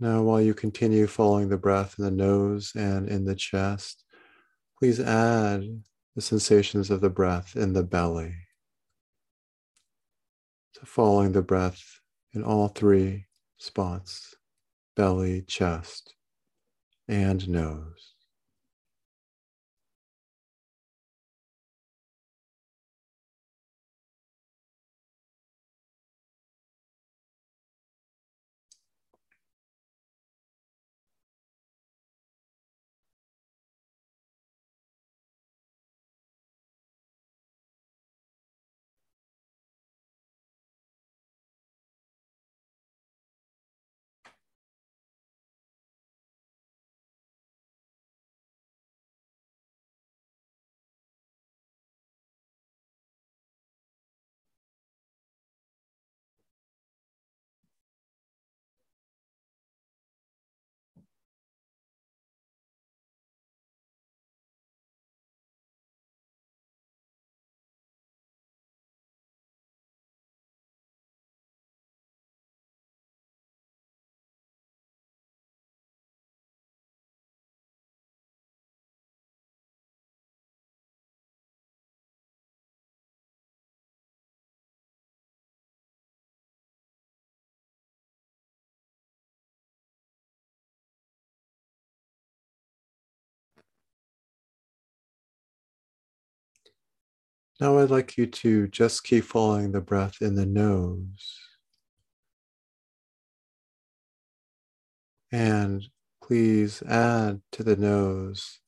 Now, 0.00 0.22
while 0.22 0.40
you 0.40 0.54
continue 0.54 1.08
following 1.08 1.48
the 1.48 1.58
breath 1.58 1.96
in 1.98 2.04
the 2.04 2.10
nose 2.10 2.72
and 2.76 3.08
in 3.08 3.24
the 3.24 3.34
chest, 3.34 4.04
please 4.78 5.00
add 5.00 5.64
the 6.14 6.22
sensations 6.22 6.90
of 6.90 7.00
the 7.00 7.10
breath 7.10 7.56
in 7.56 7.72
the 7.72 7.82
belly. 7.82 8.34
So, 10.74 10.82
following 10.84 11.32
the 11.32 11.42
breath 11.42 11.82
in 12.32 12.44
all 12.44 12.68
three 12.68 13.26
spots 13.56 14.36
belly, 14.94 15.42
chest, 15.42 16.14
and 17.08 17.48
nose. 17.48 18.14
Now 97.60 97.78
I'd 97.78 97.90
like 97.90 98.16
you 98.16 98.26
to 98.26 98.68
just 98.68 99.02
keep 99.02 99.24
following 99.24 99.72
the 99.72 99.80
breath 99.80 100.20
in 100.20 100.36
the 100.36 100.46
nose. 100.46 101.38
And 105.32 105.84
please 106.22 106.82
add 106.82 107.40
to 107.52 107.64
the 107.64 107.76
nose 107.76 108.60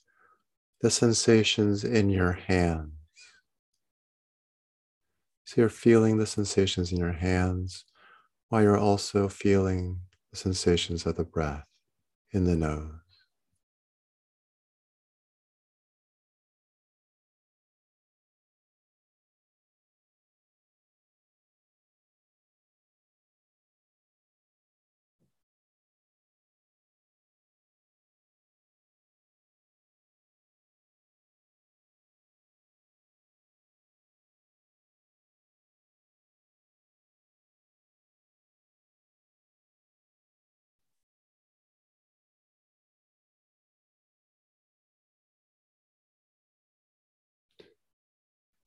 the 0.81 0.90
sensations 0.90 1.85
in 1.85 2.11
your 2.11 2.33
hands. 2.33 2.92
So 5.44 5.61
you're 5.61 5.68
feeling 5.68 6.18
the 6.18 6.26
sensations 6.26 6.90
in 6.90 6.98
your 6.98 7.12
hands 7.12 7.85
while 8.48 8.62
you're 8.62 8.79
also 8.79 9.29
feeling 9.29 10.00
the 10.31 10.37
sensations 10.37 11.07
of 11.07 11.16
the 11.16 11.24
breath 11.24 11.66
in 12.33 12.44
the 12.44 12.57
nose. 12.57 13.00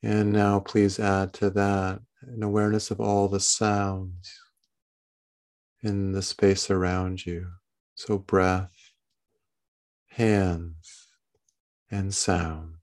And 0.04 0.34
now 0.34 0.60
please 0.60 1.00
add 1.00 1.32
to 1.36 1.50
that 1.52 2.02
an 2.24 2.44
awareness 2.44 2.92
of 2.92 3.00
all 3.00 3.30
the 3.30 3.40
sounds 3.40 4.38
in 5.82 6.12
the 6.12 6.22
space 6.22 6.70
around 6.70 7.26
you. 7.26 7.48
So, 7.96 8.18
breath, 8.18 8.72
hands, 10.10 11.08
and 11.90 12.14
sound. 12.14 12.76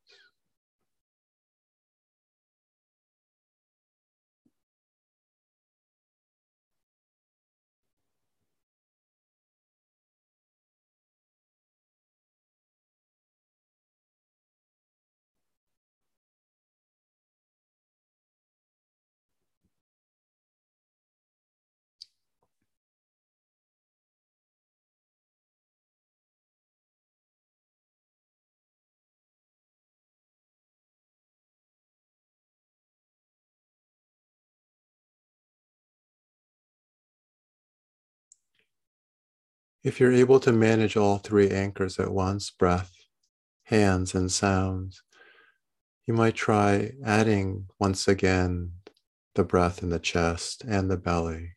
If 39.83 39.99
you're 39.99 40.13
able 40.13 40.41
to 40.41 40.53
manage 40.53 40.97
all 40.97 41.19
three 41.19 41.51
anchors 41.51 41.99
at 41.99 42.13
once 42.13 42.51
breath, 42.51 42.93
hands, 43.65 44.15
and 44.15 44.31
sounds 44.31 45.03
you 46.11 46.15
might 46.15 46.35
try 46.35 46.91
adding 47.05 47.67
once 47.79 48.09
again 48.09 48.73
the 49.37 49.45
breath 49.45 49.81
in 49.81 49.91
the 49.91 50.01
chest 50.01 50.65
and 50.67 50.91
the 50.91 50.97
belly. 50.97 51.53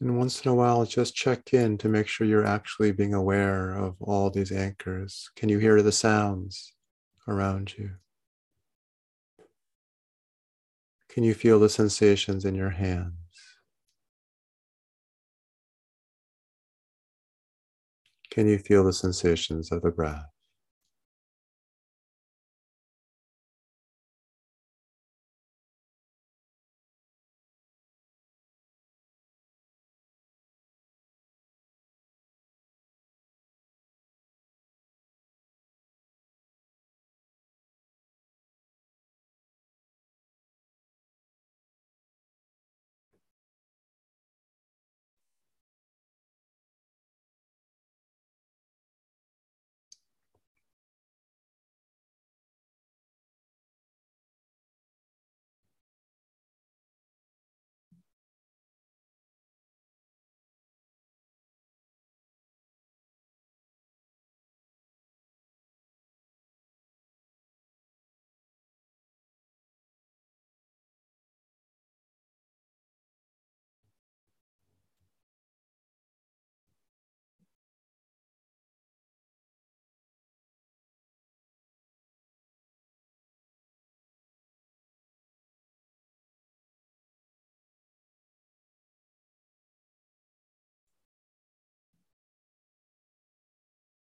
And 0.00 0.16
once 0.16 0.44
in 0.44 0.50
a 0.50 0.54
while, 0.54 0.84
just 0.84 1.16
check 1.16 1.52
in 1.52 1.76
to 1.78 1.88
make 1.88 2.06
sure 2.06 2.26
you're 2.26 2.46
actually 2.46 2.92
being 2.92 3.14
aware 3.14 3.72
of 3.72 3.96
all 4.00 4.30
these 4.30 4.52
anchors. 4.52 5.28
Can 5.34 5.48
you 5.48 5.58
hear 5.58 5.82
the 5.82 5.90
sounds 5.90 6.72
around 7.26 7.76
you? 7.76 7.90
Can 11.08 11.24
you 11.24 11.34
feel 11.34 11.58
the 11.58 11.68
sensations 11.68 12.44
in 12.44 12.54
your 12.54 12.70
hands? 12.70 13.12
Can 18.30 18.46
you 18.46 18.58
feel 18.58 18.84
the 18.84 18.92
sensations 18.92 19.72
of 19.72 19.82
the 19.82 19.90
breath? 19.90 20.37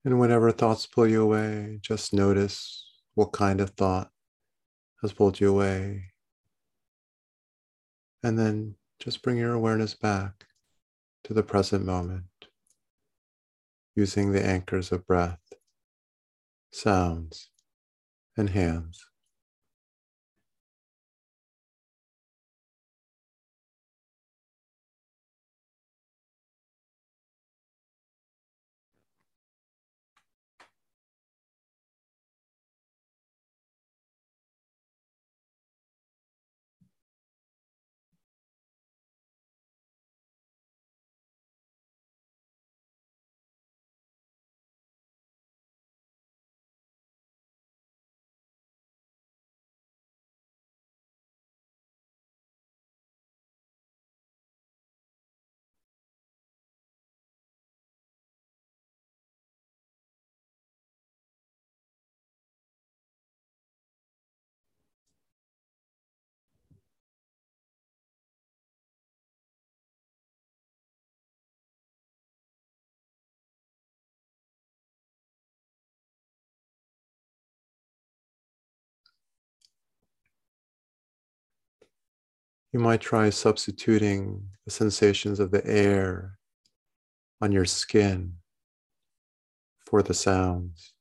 And 0.10 0.20
whenever 0.20 0.52
thoughts 0.52 0.88
pull 0.88 1.08
you 1.08 1.22
away, 1.22 1.78
just 1.84 2.16
notice 2.16 2.84
what 3.14 3.32
kind 3.32 3.62
of 3.62 3.70
thought 3.70 4.10
has 5.04 5.14
pulled 5.14 5.40
you 5.40 5.52
away. 5.52 6.14
And 8.24 8.36
then 8.36 8.74
just 8.98 9.22
bring 9.22 9.38
your 9.38 9.54
awareness 9.54 9.94
back 9.94 10.48
to 11.26 11.36
the 11.36 11.44
present 11.44 11.86
moment 11.86 12.24
using 13.96 14.32
the 14.32 14.44
anchors 14.44 14.92
of 14.92 15.06
breath, 15.06 15.54
sounds, 16.72 17.52
and 18.36 18.50
hands. 18.50 19.09
You 82.72 82.80
might 82.80 83.02
try 83.02 83.32
substituting 83.32 84.50
the 84.64 84.72
sensations 84.72 85.40
of 85.40 85.50
the 85.50 85.66
air 85.66 86.38
on 87.42 87.52
your 87.52 87.66
skin 87.66 88.36
for 89.80 90.04
the 90.04 90.14
sounds. 90.14 90.94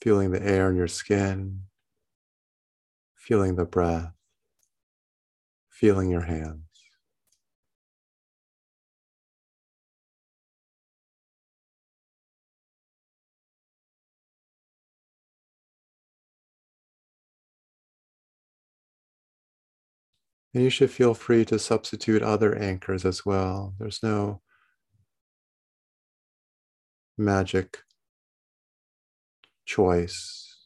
Feeling 0.00 0.30
the 0.30 0.42
air 0.42 0.68
on 0.68 0.76
your 0.76 0.88
skin, 0.88 1.62
feeling 3.14 3.56
the 3.56 3.64
breath, 3.64 4.12
feeling 5.68 6.08
your 6.08 6.22
hands. 6.22 6.65
And 20.56 20.64
you 20.64 20.70
should 20.70 20.90
feel 20.90 21.12
free 21.12 21.44
to 21.44 21.58
substitute 21.58 22.22
other 22.22 22.56
anchors 22.56 23.04
as 23.04 23.26
well. 23.26 23.74
There's 23.78 24.02
no 24.02 24.40
magic 27.18 27.80
choice. 29.66 30.56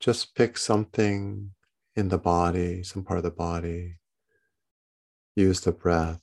Just 0.00 0.34
pick 0.34 0.56
something 0.56 1.50
in 1.94 2.08
the 2.08 2.16
body, 2.16 2.82
some 2.82 3.04
part 3.04 3.18
of 3.18 3.24
the 3.24 3.30
body. 3.30 3.98
Use 5.34 5.60
the 5.60 5.72
breath, 5.72 6.22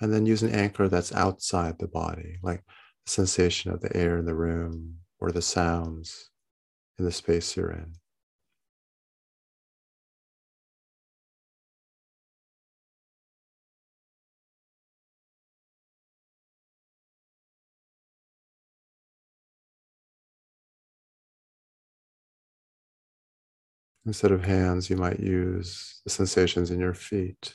and 0.00 0.10
then 0.10 0.24
use 0.24 0.42
an 0.42 0.54
anchor 0.54 0.88
that's 0.88 1.12
outside 1.12 1.78
the 1.78 1.88
body, 1.88 2.38
like 2.42 2.64
the 3.04 3.10
sensation 3.10 3.70
of 3.70 3.82
the 3.82 3.94
air 3.94 4.16
in 4.16 4.24
the 4.24 4.34
room 4.34 5.00
or 5.20 5.30
the 5.30 5.42
sounds 5.42 6.30
in 6.98 7.04
the 7.04 7.12
space 7.12 7.54
you're 7.54 7.70
in. 7.70 7.96
Instead 24.08 24.32
of 24.32 24.42
hands, 24.42 24.88
you 24.88 24.96
might 24.96 25.20
use 25.20 26.00
the 26.02 26.08
sensations 26.08 26.70
in 26.70 26.80
your 26.80 26.94
feet 26.94 27.52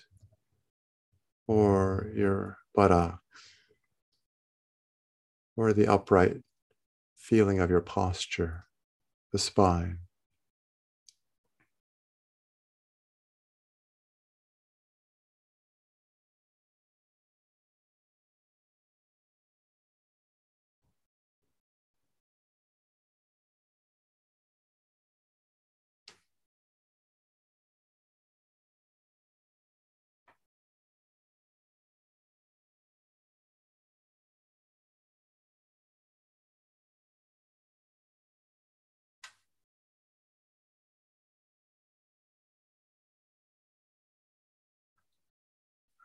or 1.47 2.11
your 2.15 2.59
buttocks 2.75 3.17
or 5.57 5.73
the 5.73 5.87
upright 5.87 6.37
feeling 7.15 7.59
of 7.59 7.71
your 7.71 7.81
posture, 7.81 8.65
the 9.31 9.39
spine. 9.39 9.97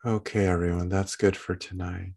Okay, 0.05 0.45
everyone, 0.45 0.87
that's 0.87 1.17
good 1.17 1.35
for 1.35 1.57
tonight. 1.57 2.13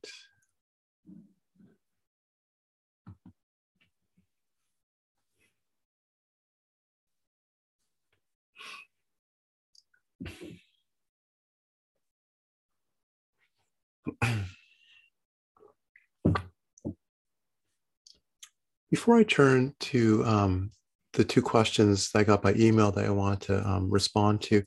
Before 18.92 19.16
I 19.16 19.24
turn 19.24 19.74
to 19.80 20.24
um, 20.24 20.70
the 21.14 21.24
two 21.24 21.42
questions 21.42 22.12
that 22.12 22.20
I 22.20 22.22
got 22.22 22.42
by 22.42 22.54
email 22.54 22.92
that 22.92 23.04
I 23.04 23.10
want 23.10 23.40
to 23.42 23.68
um, 23.68 23.90
respond 23.90 24.40
to, 24.42 24.62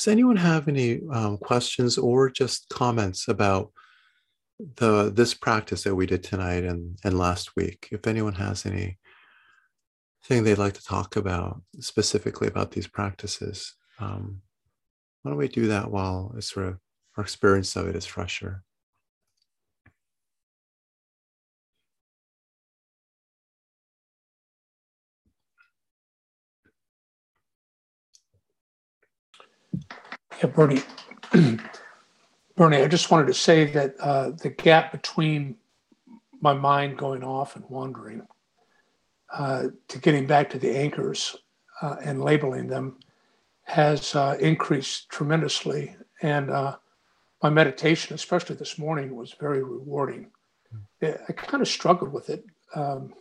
does 0.00 0.08
anyone 0.08 0.36
have 0.36 0.66
any 0.66 1.02
um, 1.12 1.36
questions 1.36 1.98
or 1.98 2.30
just 2.30 2.70
comments 2.70 3.28
about 3.28 3.70
the 4.76 5.12
this 5.14 5.34
practice 5.34 5.84
that 5.84 5.94
we 5.94 6.06
did 6.06 6.22
tonight 6.22 6.64
and, 6.64 6.98
and 7.04 7.18
last 7.18 7.54
week? 7.54 7.86
If 7.92 8.06
anyone 8.06 8.32
has 8.32 8.64
any 8.64 8.98
thing 10.24 10.42
they'd 10.42 10.56
like 10.56 10.72
to 10.72 10.82
talk 10.82 11.16
about 11.16 11.60
specifically 11.80 12.48
about 12.48 12.70
these 12.70 12.86
practices, 12.86 13.74
um, 13.98 14.40
why 15.20 15.32
don't 15.32 15.38
we 15.38 15.48
do 15.48 15.66
that 15.66 15.90
while 15.90 16.32
it's 16.34 16.50
sort 16.50 16.68
of 16.68 16.78
our 17.18 17.22
experience 17.22 17.76
of 17.76 17.86
it 17.86 17.94
is 17.94 18.06
fresher? 18.06 18.62
Yeah, 30.42 30.48
Bernie. 30.54 30.82
Bernie, 32.56 32.78
I 32.78 32.88
just 32.88 33.10
wanted 33.10 33.26
to 33.26 33.34
say 33.34 33.64
that 33.72 33.94
uh, 34.00 34.30
the 34.30 34.50
gap 34.50 34.92
between 34.92 35.56
my 36.40 36.54
mind 36.54 36.98
going 36.98 37.22
off 37.22 37.56
and 37.56 37.64
wandering 37.68 38.26
uh, 39.32 39.68
to 39.88 39.98
getting 39.98 40.26
back 40.26 40.50
to 40.50 40.58
the 40.58 40.76
anchors 40.76 41.36
uh, 41.82 41.96
and 42.02 42.22
labeling 42.22 42.66
them 42.66 42.98
has 43.64 44.14
uh, 44.14 44.36
increased 44.40 45.08
tremendously. 45.08 45.96
And 46.22 46.50
uh, 46.50 46.76
my 47.42 47.50
meditation, 47.50 48.14
especially 48.14 48.56
this 48.56 48.78
morning, 48.78 49.14
was 49.14 49.34
very 49.38 49.62
rewarding. 49.62 50.30
Hmm. 50.70 51.12
I 51.28 51.32
kind 51.32 51.62
of 51.62 51.68
struggled 51.68 52.12
with 52.12 52.28
it. 52.30 52.44
Um, 52.74 53.14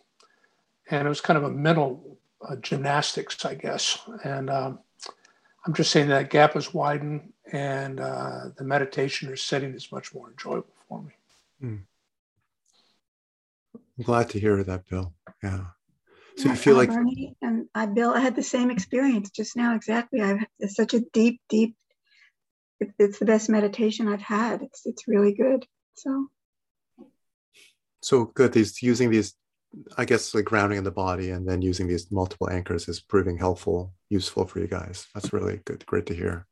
and 0.89 1.05
it 1.05 1.09
was 1.09 1.21
kind 1.21 1.37
of 1.37 1.43
a 1.43 1.51
mental 1.51 2.17
uh, 2.47 2.55
gymnastics, 2.57 3.45
I 3.45 3.55
guess. 3.55 3.99
And 4.23 4.49
um, 4.49 4.79
I'm 5.65 5.73
just 5.73 5.91
saying 5.91 6.07
that 6.09 6.29
gap 6.29 6.53
has 6.53 6.73
widened 6.73 7.33
and 7.51 7.99
uh, 7.99 8.45
the 8.57 8.63
meditation 8.63 9.29
or 9.29 9.35
setting 9.35 9.73
is 9.73 9.91
much 9.91 10.13
more 10.13 10.29
enjoyable 10.29 10.73
for 10.87 11.01
me. 11.01 11.11
Mm. 11.63 11.81
I'm 13.75 14.03
glad 14.05 14.29
to 14.29 14.39
hear 14.39 14.63
that, 14.63 14.87
Bill. 14.87 15.13
Yeah. 15.43 15.65
So 16.37 16.45
yeah, 16.45 16.51
you 16.51 16.55
feel 16.55 16.77
like 16.77 16.89
Bernie 16.89 17.35
and 17.41 17.67
I, 17.75 17.85
Bill, 17.85 18.11
I 18.11 18.21
had 18.21 18.35
the 18.35 18.43
same 18.43 18.71
experience 18.71 19.29
just 19.29 19.57
now. 19.57 19.75
Exactly. 19.75 20.21
I've 20.21 20.45
it's 20.59 20.75
such 20.75 20.93
a 20.93 21.01
deep, 21.01 21.41
deep. 21.49 21.75
It, 22.79 22.91
it's 22.97 23.19
the 23.19 23.25
best 23.25 23.49
meditation 23.49 24.07
I've 24.07 24.21
had. 24.21 24.61
It's 24.61 24.85
it's 24.85 25.07
really 25.07 25.33
good. 25.33 25.65
So. 25.95 26.27
So 28.01 28.25
good. 28.25 28.53
These 28.53 28.81
using 28.81 29.09
these 29.09 29.35
I 29.97 30.05
guess 30.05 30.33
like 30.33 30.45
grounding 30.45 30.77
in 30.77 30.83
the 30.83 30.91
body 30.91 31.29
and 31.31 31.47
then 31.47 31.61
using 31.61 31.87
these 31.87 32.11
multiple 32.11 32.49
anchors 32.49 32.87
is 32.87 32.99
proving 32.99 33.37
helpful, 33.37 33.93
useful 34.09 34.45
for 34.45 34.59
you 34.59 34.67
guys. 34.67 35.07
That's 35.13 35.31
really 35.31 35.61
good. 35.65 35.85
Great 35.85 36.07
to 36.07 36.15
hear. 36.15 36.47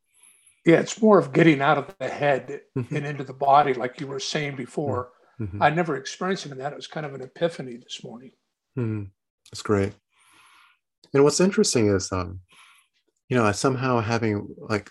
Yeah, 0.65 0.80
it's 0.80 1.01
more 1.01 1.18
of 1.18 1.34
getting 1.34 1.61
out 1.61 1.78
of 1.78 1.95
the 1.99 2.09
head 2.09 2.61
mm-hmm. 2.78 2.95
and 2.95 3.05
into 3.05 3.24
the 3.24 3.34
body, 3.34 3.74
like 3.74 3.99
you 3.99 4.07
were 4.07 4.20
saying 4.20 4.55
before. 4.55 5.09
Mm-hmm. 5.39 5.61
I 5.63 5.70
never 5.70 5.95
experienced 5.95 6.45
it 6.45 6.51
in 6.51 6.57
that. 6.59 6.74
It 6.74 6.76
was 6.76 6.88
kind 6.88 7.05
of 7.05 7.13
an 7.13 7.22
epiphany 7.22 7.78
this 7.78 8.03
morning. 8.03 8.32
Mm-hmm. 8.78 9.05
That's 9.51 9.61
great. 9.61 9.93
And 11.13 11.24
what's 11.24 11.39
interesting 11.39 11.88
is, 11.88 12.11
um, 12.11 12.41
you 13.30 13.38
know, 13.38 13.51
somehow 13.51 14.01
having 14.01 14.47
like 14.57 14.89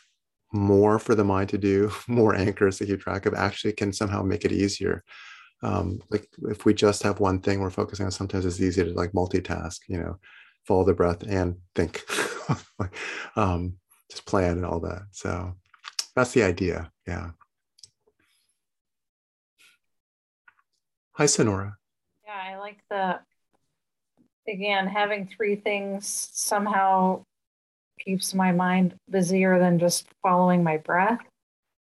more 0.52 0.98
for 0.98 1.14
the 1.14 1.24
mind 1.24 1.50
to 1.50 1.58
do, 1.58 1.92
more 2.08 2.34
anchors 2.34 2.78
to 2.78 2.86
keep 2.86 3.00
track 3.00 3.26
of, 3.26 3.34
actually 3.34 3.72
can 3.72 3.92
somehow 3.92 4.22
make 4.22 4.44
it 4.44 4.52
easier 4.52 5.04
um, 5.62 6.00
like 6.10 6.28
if 6.42 6.64
we 6.64 6.74
just 6.74 7.02
have 7.02 7.20
one 7.20 7.40
thing 7.40 7.60
we're 7.60 7.70
focusing 7.70 8.06
on, 8.06 8.12
sometimes 8.12 8.44
it's 8.44 8.60
easy 8.60 8.84
to 8.84 8.92
like 8.92 9.12
multitask, 9.12 9.80
you 9.88 9.98
know, 9.98 10.18
follow 10.64 10.84
the 10.84 10.94
breath 10.94 11.22
and 11.22 11.56
think, 11.74 12.02
um, 13.36 13.76
just 14.10 14.26
plan 14.26 14.58
and 14.58 14.66
all 14.66 14.80
that. 14.80 15.02
So 15.12 15.54
that's 16.14 16.32
the 16.32 16.42
idea. 16.42 16.90
Yeah. 17.06 17.30
Hi, 21.12 21.26
Sonora. 21.26 21.76
Yeah, 22.26 22.54
I 22.54 22.58
like 22.58 22.78
the, 22.90 23.20
again, 24.46 24.86
having 24.86 25.26
three 25.26 25.56
things 25.56 26.28
somehow 26.32 27.24
keeps 27.98 28.34
my 28.34 28.52
mind 28.52 28.94
busier 29.08 29.58
than 29.58 29.78
just 29.78 30.06
following 30.22 30.62
my 30.62 30.76
breath 30.76 31.20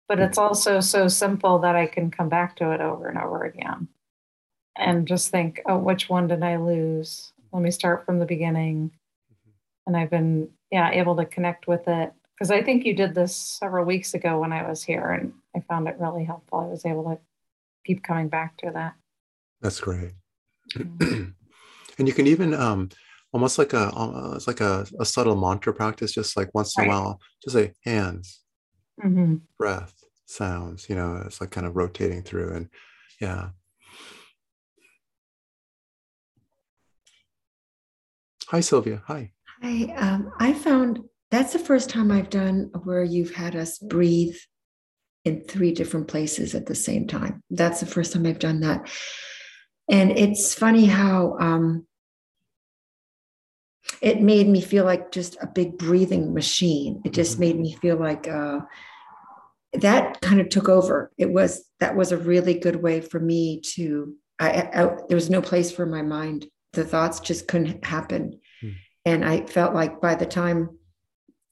but 0.10 0.20
it's 0.20 0.38
also 0.38 0.82
so 0.82 1.08
simple 1.08 1.60
that 1.60 1.78
I 1.78 1.86
can 1.86 2.12
come 2.12 2.28
back 2.28 2.58
to 2.58 2.72
it 2.72 2.82
over 2.82 3.08
and 3.08 3.18
over 3.18 3.44
again 3.44 3.88
and 4.76 5.08
just 5.08 5.30
think, 5.30 5.62
oh, 5.66 5.78
which 5.78 6.10
one 6.10 6.28
did 6.28 6.44
I 6.44 6.58
lose? 6.58 7.32
let 7.52 7.62
me 7.62 7.72
start 7.72 8.06
from 8.06 8.20
the 8.20 8.26
beginning. 8.26 8.92
And 9.88 9.98
I've 9.98 10.10
been, 10.10 10.50
yeah, 10.72 10.92
able 10.92 11.16
to 11.18 11.26
connect 11.26 11.68
with 11.68 11.88
it 11.88 12.14
because 12.36 12.52
I 12.52 12.62
think 12.62 12.86
you 12.86 12.94
did 12.94 13.16
this 13.16 13.36
several 13.36 13.86
weeks 13.86 14.14
ago 14.14 14.40
when 14.40 14.54
I 14.54 14.68
was 14.68 14.84
here 14.84 15.10
and 15.10 15.34
I 15.56 15.62
found 15.62 15.88
it 15.88 15.98
really 16.00 16.24
helpful. 16.24 16.60
I 16.60 16.68
was 16.68 16.86
able 16.86 17.04
to 17.06 17.20
keep 17.86 18.04
coming 18.04 18.30
back 18.30 18.58
to 18.58 18.72
that. 18.74 18.94
That's 19.62 19.80
great. 19.80 20.12
and 20.76 21.34
you 21.98 22.14
can 22.14 22.28
even 22.28 22.54
um, 22.54 22.90
almost 23.34 23.58
like 23.58 23.74
a 23.74 23.92
uh, 23.96 24.34
it's 24.36 24.48
like 24.48 24.62
a, 24.62 24.86
a 25.00 25.06
subtle 25.06 25.36
mantra 25.36 25.74
practice, 25.74 26.14
just 26.14 26.38
like 26.38 26.54
once 26.54 26.78
in 26.78 26.84
right. 26.84 26.88
a 26.88 26.92
while, 26.92 27.20
just 27.44 27.56
say 27.56 27.74
hands, 27.84 28.42
mm-hmm. 29.04 29.38
breath, 29.58 29.99
sounds. 30.30 30.90
You 30.90 30.96
know, 30.96 31.22
it's 31.26 31.42
like 31.42 31.52
kind 31.52 31.68
of 31.68 31.76
rotating 31.76 32.24
through, 32.24 32.54
and 32.54 32.70
yeah. 33.20 33.50
Hi, 38.48 38.62
Sylvia. 38.62 39.02
Hi. 39.06 39.32
Hi. 39.62 39.94
Um, 39.96 40.32
I 40.40 40.54
found 40.54 41.02
that's 41.32 41.54
the 41.54 41.60
first 41.60 41.90
time 41.90 42.12
I've 42.12 42.30
done 42.30 42.72
where 42.84 43.04
you've 43.04 43.36
had 43.36 43.56
us 43.56 43.78
breathe 43.78 44.36
in 45.26 45.44
three 45.44 45.72
different 45.72 46.08
places 46.08 46.56
at 46.56 46.66
the 46.66 46.76
same 46.76 47.08
time. 47.08 47.44
That's 47.50 47.80
the 47.80 47.86
first 47.86 48.14
time 48.14 48.26
I've 48.26 48.40
done 48.40 48.62
that. 48.62 48.90
And 49.90 50.12
it's 50.18 50.54
funny 50.54 50.86
how 50.86 51.38
um, 51.40 51.86
it 54.02 54.22
made 54.22 54.48
me 54.48 54.62
feel 54.62 54.86
like 54.86 55.12
just 55.12 55.38
a 55.42 55.48
big 55.48 55.78
breathing 55.78 56.34
machine. 56.34 57.02
It 57.06 57.14
just 57.14 57.34
mm-hmm. 57.34 57.42
made 57.42 57.60
me 57.60 57.74
feel 57.76 57.98
like 57.98 58.28
uh, 58.28 58.60
that 59.74 60.22
kind 60.22 60.42
of 60.42 60.50
took 60.50 60.70
over. 60.70 61.12
It 61.18 61.32
was 61.32 61.66
that 61.80 61.96
was 61.96 62.12
a 62.12 62.18
really 62.18 62.56
good 62.56 62.78
way 62.78 63.02
for 63.02 63.20
me 63.20 63.62
to. 63.74 64.16
I, 64.40 64.70
I 64.74 64.86
there 65.08 65.16
was 65.16 65.30
no 65.30 65.42
place 65.42 65.72
for 65.72 65.86
my 65.86 66.02
mind. 66.02 66.48
The 66.74 66.86
thoughts 66.86 67.20
just 67.20 67.48
couldn't 67.48 67.84
happen, 67.84 68.40
hmm. 68.62 68.70
and 69.06 69.26
I 69.26 69.46
felt 69.46 69.74
like 69.74 70.02
by 70.02 70.16
the 70.16 70.26
time 70.26 70.78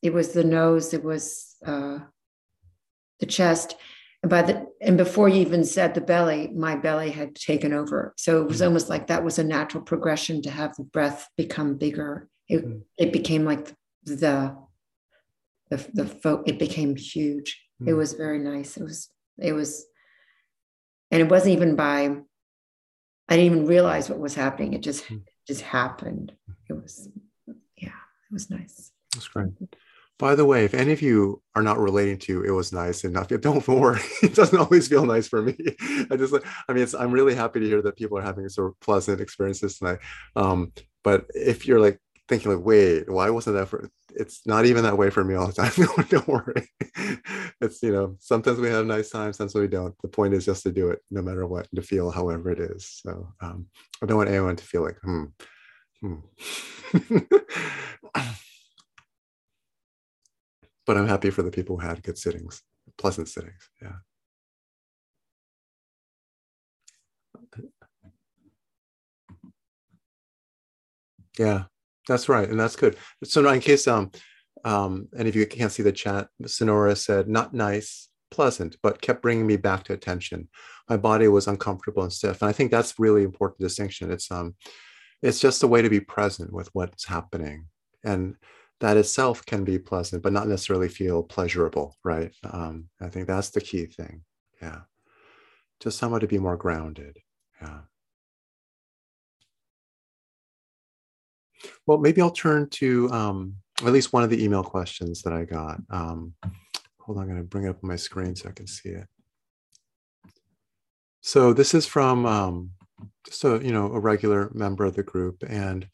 it 0.02 0.14
was 0.14 0.30
the 0.30 0.44
nose, 0.44 0.94
it 0.94 1.04
was 1.04 1.56
uh, 1.66 2.00
the 3.20 3.26
chest, 3.26 3.76
and 4.24 4.30
by 4.30 4.42
the 4.42 4.68
and 4.82 4.98
before 4.98 5.30
you 5.30 5.42
even 5.42 5.64
said 5.64 5.94
the 5.94 6.02
belly, 6.02 6.50
my 6.56 6.76
belly 6.76 7.12
had 7.12 7.36
taken 7.36 7.74
over. 7.74 8.14
So 8.18 8.42
it 8.42 8.48
was 8.48 8.60
hmm. 8.60 8.66
almost 8.66 8.90
like 8.90 9.08
that 9.08 9.24
was 9.24 9.38
a 9.38 9.44
natural 9.44 9.84
progression 9.84 10.42
to 10.44 10.52
have 10.52 10.76
the 10.76 10.84
breath 10.84 11.30
become 11.36 11.78
bigger. 11.78 12.30
It 12.48 12.66
mm. 12.66 12.82
it 12.98 13.12
became 13.12 13.44
like 13.44 13.74
the 14.06 14.56
the 15.70 15.86
the 15.94 16.06
fo- 16.06 16.44
it 16.46 16.58
became 16.58 16.96
huge. 16.96 17.67
Mm. 17.82 17.90
It 17.90 17.94
was 17.94 18.14
very 18.14 18.40
nice. 18.40 18.78
It 18.78 18.84
was 18.84 19.10
it 19.38 19.54
was, 19.54 19.86
and 21.12 21.22
it 21.22 21.30
wasn't 21.30 21.54
even 21.54 21.76
by. 21.76 22.18
I 23.30 23.36
didn't 23.36 23.54
even 23.54 23.68
realize 23.68 24.10
what 24.10 24.20
was 24.20 24.36
happening. 24.36 24.74
It 24.74 24.82
just 24.82 25.06
mm. 25.06 25.22
just 25.48 25.62
happened. 25.62 26.34
It 26.70 26.74
was 26.74 27.10
yeah. 27.78 27.90
It 27.90 28.34
was 28.34 28.50
nice. 28.50 28.92
That's 29.14 29.28
great. 29.28 29.52
By 30.20 30.34
the 30.34 30.46
way, 30.46 30.66
if 30.66 30.74
any 30.74 30.94
of 30.94 31.02
you 31.02 31.44
are 31.56 31.62
not 31.62 31.78
relating 31.78 32.18
to 32.20 32.44
it 32.44 32.50
was 32.50 32.74
nice 32.74 33.04
enough, 33.04 33.28
don't 33.42 33.68
worry. 33.68 34.02
It 34.24 34.34
doesn't 34.34 34.58
always 34.58 34.88
feel 34.88 35.06
nice 35.06 35.28
for 35.28 35.42
me. 35.44 35.56
I 36.10 36.16
just, 36.18 36.34
I 36.68 36.74
mean, 36.74 36.88
I'm 36.98 37.12
really 37.12 37.36
happy 37.36 37.60
to 37.60 37.66
hear 37.68 37.82
that 37.84 37.98
people 37.98 38.18
are 38.18 38.24
having 38.24 38.50
sort 38.50 38.70
of 38.70 38.80
pleasant 38.80 39.22
experiences 39.22 39.78
tonight. 39.78 40.00
Um, 40.36 40.74
but 41.04 41.26
if 41.36 41.68
you're 41.68 41.80
like 41.80 42.00
thinking 42.28 42.52
like, 42.52 42.66
wait, 42.66 43.10
why 43.10 43.30
wasn't 43.30 43.58
that 43.58 43.68
for? 43.68 43.90
It's 44.20 44.42
not 44.48 44.66
even 44.66 44.84
that 44.84 44.98
way 44.98 45.10
for 45.12 45.24
me 45.24 45.36
all 45.36 45.48
the 45.48 45.54
time. 45.54 45.72
don't 46.10 46.28
worry. 46.28 46.70
It's 47.62 47.82
you 47.84 47.92
know, 47.92 48.16
sometimes 48.20 48.60
we 48.60 48.70
have 48.70 48.86
nice 48.86 49.10
times, 49.10 49.38
sometimes 49.38 49.56
we 49.56 49.68
don't. 49.68 49.96
The 50.02 50.08
point 50.08 50.34
is 50.34 50.46
just 50.46 50.64
to 50.64 50.72
do 50.72 50.90
it, 50.90 51.00
no 51.12 51.22
matter 51.22 51.46
what, 51.46 51.68
to 51.76 51.82
feel 51.82 52.10
however 52.12 52.50
it 52.52 52.60
is. 52.60 53.00
So 53.04 53.34
um, 53.42 53.68
I 54.02 54.06
don't 54.08 54.18
want 54.18 54.30
anyone 54.30 54.56
to 54.56 54.64
feel 54.64 54.84
like, 54.84 54.98
hmm. 55.04 55.26
hmm. 56.02 56.16
but 60.86 60.98
I'm 60.98 61.08
happy 61.08 61.30
for 61.30 61.44
the 61.44 61.52
people 61.52 61.78
who 61.80 61.88
had 61.88 62.02
good 62.04 62.18
sittings, 62.18 62.64
pleasant 62.98 63.30
sittings. 63.30 63.70
Yeah. 63.82 63.98
Yeah, 71.38 71.66
that's 72.08 72.30
right, 72.30 72.50
and 72.50 72.60
that's 72.60 72.76
good. 72.76 72.98
So 73.24 73.48
in 73.48 73.60
case 73.60 73.88
um, 73.88 74.12
um, 74.64 75.08
any 75.18 75.30
of 75.30 75.36
you 75.36 75.46
can't 75.46 75.72
see 75.72 75.84
the 75.84 75.92
chat, 75.92 76.28
Sonora 76.46 76.96
said, 76.96 77.28
"Not 77.28 77.54
nice, 77.54 78.10
pleasant, 78.32 78.78
but 78.82 79.02
kept 79.02 79.22
bringing 79.22 79.48
me 79.48 79.58
back 79.58 79.84
to 79.86 79.94
attention. 79.94 80.50
My 80.90 80.98
body 80.98 81.28
was 81.28 81.48
uncomfortable 81.48 82.04
and 82.04 82.14
stiff, 82.14 82.42
and 82.42 82.50
I 82.50 82.54
think 82.54 82.72
that's 82.72 83.00
really 83.00 83.24
important 83.24 83.60
distinction. 83.60 84.12
It's 84.12 84.32
um, 84.32 84.56
it's 85.22 85.40
just 85.40 85.64
a 85.64 85.68
way 85.68 85.82
to 85.82 85.90
be 85.90 86.00
present 86.00 86.54
with 86.54 86.70
what's 86.74 87.06
happening, 87.06 87.68
and 88.04 88.36
that 88.80 88.98
itself 88.98 89.46
can 89.46 89.64
be 89.64 89.80
pleasant, 89.80 90.22
but 90.22 90.34
not 90.34 90.48
necessarily 90.48 90.90
feel 90.90 91.24
pleasurable, 91.24 91.96
right? 92.04 92.32
Um, 92.44 92.90
I 93.02 93.10
think 93.10 93.28
that's 93.28 93.50
the 93.50 93.62
key 93.62 93.86
thing. 93.88 94.24
Yeah. 94.62 94.82
Just 95.80 95.98
someone 95.98 96.22
to 96.22 96.28
be 96.28 96.38
more 96.38 96.58
grounded. 96.58 97.18
Yeah. 97.62 97.80
Well, 101.86 101.98
maybe 101.98 102.22
I'll 102.22 102.32
turn 102.32 102.70
to 102.72 103.10
um, 103.12 103.56
at 103.80 103.94
least 103.94 104.14
one 104.14 104.24
of 104.24 104.30
the 104.30 104.44
email 104.44 104.64
questions 104.64 105.22
that 105.24 105.34
I 105.34 105.44
got. 105.44 105.80
Um, 105.90 106.34
hold 107.00 107.18
on, 107.18 107.24
I'm 107.24 107.30
going 107.30 107.40
to 107.40 107.48
bring 107.48 107.66
it 107.66 107.70
up 107.70 107.84
on 107.84 107.90
my 107.90 107.96
screen 107.96 108.36
so 108.36 108.50
I 108.50 108.52
can 108.52 108.68
see 108.68 108.90
it. 108.90 109.08
So 111.22 111.54
this 111.54 111.74
is 111.74 111.86
from 111.86 112.26
um, 112.26 112.72
just 113.26 113.44
a 113.44 113.60
you 113.62 113.72
know 113.72 113.92
a 113.92 114.00
regular 114.00 114.50
member 114.54 114.86
of 114.86 114.96
the 114.96 115.04
group, 115.04 115.44
and 115.48 115.88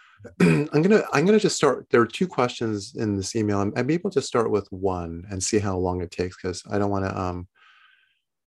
I'm 0.40 0.82
gonna 0.82 1.04
I'm 1.12 1.24
gonna 1.24 1.38
just 1.38 1.56
start. 1.56 1.86
There 1.90 2.00
are 2.00 2.06
two 2.06 2.26
questions 2.26 2.94
in 2.96 3.16
this 3.16 3.36
email. 3.36 3.60
I'm, 3.60 3.72
I'm 3.76 3.90
able 3.90 4.10
to 4.10 4.20
start 4.20 4.50
with 4.50 4.66
one 4.70 5.24
and 5.30 5.42
see 5.42 5.60
how 5.60 5.76
long 5.76 6.02
it 6.02 6.10
takes 6.10 6.36
because 6.36 6.64
I 6.68 6.78
don't 6.78 6.90
want 6.90 7.04
to 7.04 7.16
um 7.16 7.46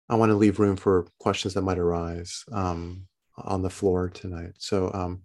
I 0.09 0.15
want 0.15 0.31
to 0.31 0.35
leave 0.35 0.59
room 0.59 0.75
for 0.75 1.07
questions 1.19 1.53
that 1.53 1.61
might 1.61 1.79
arise 1.79 2.43
um, 2.51 3.07
on 3.37 3.61
the 3.61 3.69
floor 3.69 4.09
tonight. 4.09 4.51
So 4.57 4.91
um, 4.93 5.21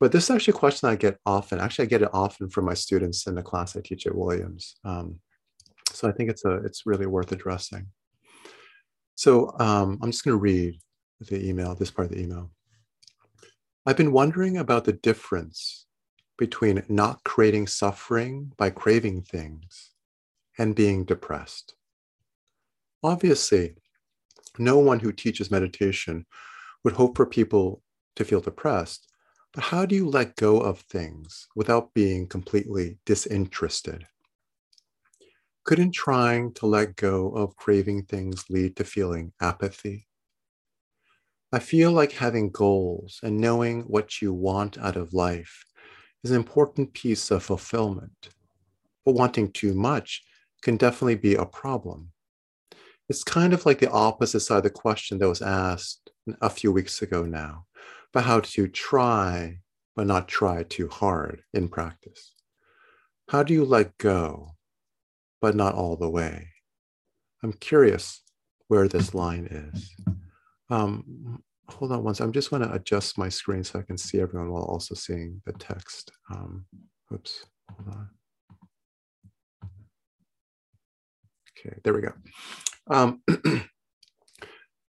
but 0.00 0.12
this 0.12 0.24
is 0.24 0.30
actually 0.30 0.52
a 0.52 0.58
question 0.58 0.88
I 0.88 0.96
get 0.96 1.18
often. 1.26 1.60
Actually, 1.60 1.84
I 1.84 1.88
get 1.88 2.02
it 2.02 2.10
often 2.14 2.48
from 2.48 2.64
my 2.64 2.74
students 2.74 3.26
in 3.26 3.34
the 3.34 3.42
class 3.42 3.76
I 3.76 3.80
teach 3.80 4.06
at 4.06 4.14
Williams. 4.14 4.76
Um, 4.82 5.20
so 5.92 6.08
I 6.08 6.12
think 6.12 6.30
it's 6.30 6.44
a 6.44 6.54
it's 6.64 6.86
really 6.86 7.06
worth 7.06 7.30
addressing. 7.32 7.86
So 9.14 9.54
um, 9.60 9.98
I'm 10.02 10.10
just 10.10 10.24
going 10.24 10.36
to 10.36 10.42
read 10.42 10.80
the 11.20 11.46
email, 11.46 11.74
this 11.74 11.90
part 11.90 12.10
of 12.10 12.16
the 12.16 12.22
email. 12.22 12.50
I've 13.84 13.98
been 13.98 14.12
wondering 14.12 14.56
about 14.56 14.84
the 14.84 14.94
difference 14.94 15.84
between 16.38 16.82
not 16.88 17.22
creating 17.24 17.66
suffering 17.66 18.52
by 18.56 18.70
craving 18.70 19.22
things 19.22 19.90
and 20.58 20.74
being 20.74 21.04
depressed. 21.04 21.74
Obviously, 23.02 23.76
no 24.58 24.78
one 24.78 25.00
who 25.00 25.12
teaches 25.12 25.50
meditation 25.50 26.24
would 26.82 26.94
hope 26.94 27.16
for 27.16 27.26
people 27.26 27.82
to 28.16 28.24
feel 28.24 28.40
depressed, 28.40 29.09
but 29.52 29.64
how 29.64 29.84
do 29.84 29.94
you 29.96 30.08
let 30.08 30.36
go 30.36 30.60
of 30.60 30.80
things 30.80 31.48
without 31.56 31.92
being 31.92 32.28
completely 32.28 32.98
disinterested? 33.04 34.06
Couldn't 35.64 35.92
trying 35.92 36.52
to 36.54 36.66
let 36.66 36.96
go 36.96 37.30
of 37.30 37.56
craving 37.56 38.04
things 38.04 38.44
lead 38.48 38.76
to 38.76 38.84
feeling 38.84 39.32
apathy? 39.40 40.06
I 41.52 41.58
feel 41.58 41.90
like 41.90 42.12
having 42.12 42.50
goals 42.50 43.18
and 43.24 43.38
knowing 43.38 43.82
what 43.82 44.22
you 44.22 44.32
want 44.32 44.78
out 44.78 44.96
of 44.96 45.12
life 45.12 45.64
is 46.22 46.30
an 46.30 46.36
important 46.36 46.92
piece 46.92 47.32
of 47.32 47.42
fulfillment. 47.42 48.30
But 49.04 49.14
wanting 49.14 49.50
too 49.50 49.74
much 49.74 50.22
can 50.62 50.76
definitely 50.76 51.16
be 51.16 51.34
a 51.34 51.44
problem. 51.44 52.12
It's 53.08 53.24
kind 53.24 53.52
of 53.52 53.66
like 53.66 53.80
the 53.80 53.90
opposite 53.90 54.40
side 54.40 54.58
of 54.58 54.62
the 54.62 54.70
question 54.70 55.18
that 55.18 55.28
was 55.28 55.42
asked 55.42 56.12
a 56.40 56.48
few 56.48 56.70
weeks 56.70 57.02
ago 57.02 57.24
now 57.24 57.66
about 58.12 58.24
how 58.24 58.40
to 58.40 58.68
try, 58.68 59.58
but 59.96 60.06
not 60.06 60.28
try 60.28 60.62
too 60.64 60.88
hard 60.88 61.42
in 61.54 61.68
practice. 61.68 62.34
How 63.28 63.42
do 63.42 63.54
you 63.54 63.64
let 63.64 63.96
go, 63.98 64.56
but 65.40 65.54
not 65.54 65.74
all 65.74 65.96
the 65.96 66.10
way? 66.10 66.48
I'm 67.42 67.52
curious 67.52 68.22
where 68.68 68.88
this 68.88 69.14
line 69.14 69.46
is. 69.46 69.94
Um, 70.68 71.42
hold 71.68 71.92
on 71.92 72.02
once. 72.04 72.20
I'm 72.20 72.32
just 72.32 72.50
going 72.50 72.62
to 72.62 72.72
adjust 72.72 73.18
my 73.18 73.28
screen 73.28 73.64
so 73.64 73.78
I 73.78 73.82
can 73.82 73.98
see 73.98 74.20
everyone 74.20 74.50
while 74.50 74.64
also 74.64 74.94
seeing 74.94 75.40
the 75.46 75.52
text. 75.52 76.10
Um, 76.30 76.66
oops, 77.12 77.46
hold 77.70 77.96
on. 77.96 78.08
Okay, 81.58 81.76
there 81.84 81.92
we 81.92 82.00
go. 82.02 82.12
Um, 82.88 83.22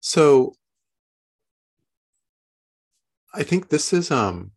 so 0.00 0.54
I 3.32 3.42
think 3.42 3.68
this 3.68 3.92
is 3.92 4.10
um. 4.10 4.52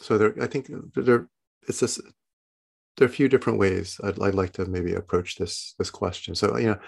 So 0.00 0.18
there, 0.18 0.34
I 0.42 0.46
think 0.46 0.70
there, 0.94 1.28
it's 1.68 1.80
this. 1.80 2.00
There 2.96 3.06
are 3.06 3.10
a 3.10 3.14
few 3.14 3.28
different 3.28 3.58
ways 3.58 3.98
I'd, 4.04 4.20
I'd 4.20 4.34
like 4.34 4.52
to 4.54 4.66
maybe 4.66 4.94
approach 4.94 5.36
this 5.36 5.74
this 5.78 5.90
question. 5.90 6.34
So 6.34 6.56
you 6.58 6.66
know, 6.66 6.78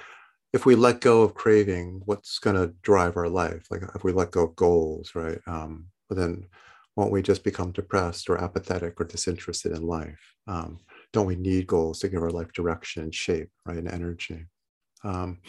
if 0.53 0.67
we 0.67 0.75
let 0.75 1.01
go 1.01 1.23
of 1.23 1.35
craving, 1.35 2.03
what's 2.05 2.39
going 2.39 2.57
to 2.57 2.75
drive 2.83 3.17
our 3.17 3.29
life? 3.29 3.67
Like 3.71 3.83
if 3.95 4.05
we 4.05 4.13
let 4.13 4.31
go 4.31 4.45
of 4.45 4.57
goals, 4.57 5.13
right? 5.15 5.39
Um, 5.47 5.87
but 6.09 6.19
then 6.19 6.47
won't 6.97 7.11
we 7.11 7.23
just 7.23 7.43
become 7.43 7.73
depressed 7.73 8.31
or 8.31 8.39
apathetic 8.39 9.01
or 9.01 9.05
disinterested 9.05 9.73
in 9.73 9.87
life? 9.87 10.35
Um, 10.47 10.79
don't 11.13 11.27
we 11.27 11.37
need 11.37 11.67
goals 11.67 11.99
to 12.01 12.09
give 12.09 12.23
our 12.23 12.31
life 12.31 12.53
direction 12.53 13.03
and 13.03 13.15
shape, 13.15 13.51
right, 13.67 13.79
and 13.79 13.89
energy? 13.89 14.47
Um, 15.03 15.41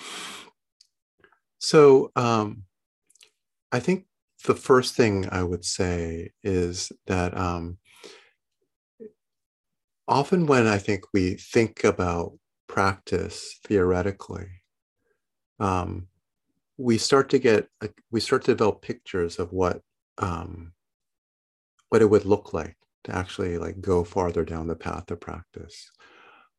so 1.60 2.12
um, 2.16 2.64
I 3.76 3.80
think 3.82 4.06
the 4.46 4.56
first 4.56 4.96
thing 4.96 5.28
I 5.30 5.44
would 5.44 5.66
say 5.66 6.32
is 6.46 6.94
that 7.08 7.38
um, 7.38 7.78
often 10.08 10.46
when 10.46 10.66
I 10.66 10.78
think 10.78 11.04
we 11.14 11.34
think 11.34 11.84
about 11.84 12.38
practice 12.68 13.60
theoretically, 13.68 14.48
um, 15.60 16.08
we 16.78 16.98
start 16.98 17.28
to 17.32 17.40
get 17.40 17.68
we 18.12 18.22
start 18.22 18.46
to 18.46 18.54
develop 18.54 18.82
pictures 18.82 19.40
of 19.40 19.52
what 19.52 19.82
um, 20.20 20.72
what 21.90 22.02
it 22.02 22.10
would 22.10 22.24
look 22.24 22.54
like 22.54 22.78
to 23.04 23.14
actually 23.14 23.58
like 23.58 23.82
go 23.82 24.06
farther 24.06 24.46
down 24.46 24.68
the 24.68 24.76
path 24.78 25.12
of 25.12 25.20
practice. 25.20 25.92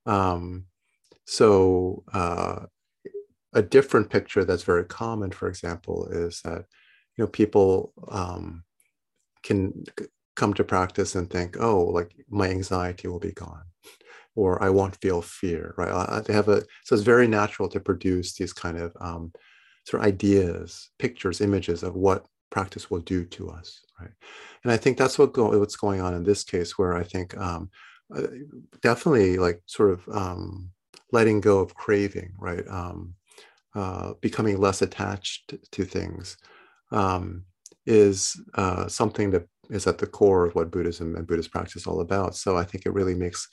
Um, 0.04 0.66
so 1.24 2.04
uh, 2.12 2.66
a 3.54 3.62
different 3.62 4.10
picture 4.10 4.44
that's 4.44 4.64
very 4.64 4.84
common, 4.84 5.30
for 5.30 5.48
example, 5.48 6.08
is 6.10 6.42
that 6.42 6.66
you 7.16 7.24
know 7.24 7.28
people 7.28 7.92
um, 8.08 8.64
can 9.42 9.84
come 10.34 10.52
to 10.54 10.64
practice 10.64 11.14
and 11.14 11.30
think, 11.30 11.56
oh, 11.58 11.84
like 11.84 12.14
my 12.28 12.48
anxiety 12.48 13.08
will 13.08 13.18
be 13.18 13.32
gone, 13.32 13.64
or 14.34 14.62
I 14.62 14.70
won't 14.70 15.00
feel 15.00 15.22
fear, 15.22 15.74
right? 15.78 16.24
They 16.24 16.34
have 16.34 16.48
a 16.48 16.60
so 16.84 16.94
it's 16.94 17.02
very 17.02 17.26
natural 17.26 17.68
to 17.70 17.80
produce 17.80 18.34
these 18.34 18.52
kind 18.52 18.78
of 18.78 18.92
um, 19.00 19.32
sort 19.84 20.02
of 20.02 20.06
ideas, 20.06 20.90
pictures, 20.98 21.40
images 21.40 21.82
of 21.82 21.94
what 21.94 22.26
practice 22.50 22.90
will 22.90 23.00
do 23.00 23.24
to 23.24 23.50
us, 23.50 23.80
right? 24.00 24.10
And 24.62 24.72
I 24.72 24.76
think 24.76 24.98
that's 24.98 25.18
what 25.18 25.32
go, 25.32 25.58
what's 25.58 25.76
going 25.76 26.00
on 26.00 26.14
in 26.14 26.24
this 26.24 26.44
case, 26.44 26.78
where 26.78 26.96
I 26.96 27.02
think 27.02 27.36
um, 27.36 27.70
uh, 28.14 28.26
definitely 28.82 29.38
like 29.38 29.62
sort 29.66 29.90
of 29.90 30.08
um, 30.12 30.70
letting 31.12 31.40
go 31.40 31.60
of 31.60 31.74
craving, 31.74 32.34
right? 32.38 32.64
Um, 32.68 33.14
uh, 33.74 34.14
becoming 34.22 34.58
less 34.58 34.80
attached 34.80 35.54
to 35.70 35.84
things 35.84 36.38
um, 36.92 37.44
is 37.86 38.40
uh, 38.54 38.88
something 38.88 39.30
that 39.30 39.46
is 39.70 39.86
at 39.86 39.98
the 39.98 40.06
core 40.06 40.46
of 40.46 40.54
what 40.54 40.70
Buddhism 40.70 41.16
and 41.16 41.26
Buddhist 41.26 41.50
practice 41.50 41.76
is 41.76 41.86
all 41.86 42.00
about. 42.00 42.34
So 42.36 42.56
I 42.56 42.64
think 42.64 42.86
it 42.86 42.94
really 42.94 43.14
makes 43.14 43.48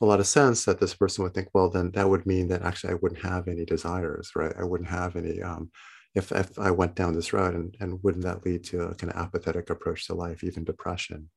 a 0.00 0.06
lot 0.06 0.20
of 0.20 0.26
sense 0.26 0.64
that 0.64 0.80
this 0.80 0.94
person 0.94 1.24
would 1.24 1.34
think, 1.34 1.48
well, 1.52 1.68
then 1.68 1.90
that 1.92 2.08
would 2.08 2.26
mean 2.26 2.48
that 2.48 2.62
actually 2.62 2.92
I 2.92 2.98
wouldn't 3.02 3.22
have 3.22 3.48
any 3.48 3.64
desires, 3.64 4.30
right? 4.34 4.54
I 4.58 4.64
wouldn't 4.64 4.88
have 4.88 5.16
any, 5.16 5.42
um, 5.42 5.70
if, 6.14 6.32
if 6.32 6.58
I 6.58 6.70
went 6.70 6.94
down 6.94 7.14
this 7.14 7.32
road, 7.32 7.54
and, 7.54 7.76
and 7.80 8.02
wouldn't 8.02 8.24
that 8.24 8.44
lead 8.44 8.64
to 8.64 8.82
a 8.82 8.94
kind 8.94 9.12
of 9.12 9.18
apathetic 9.18 9.68
approach 9.68 10.06
to 10.06 10.14
life, 10.14 10.42
even 10.42 10.64
depression? 10.64 11.28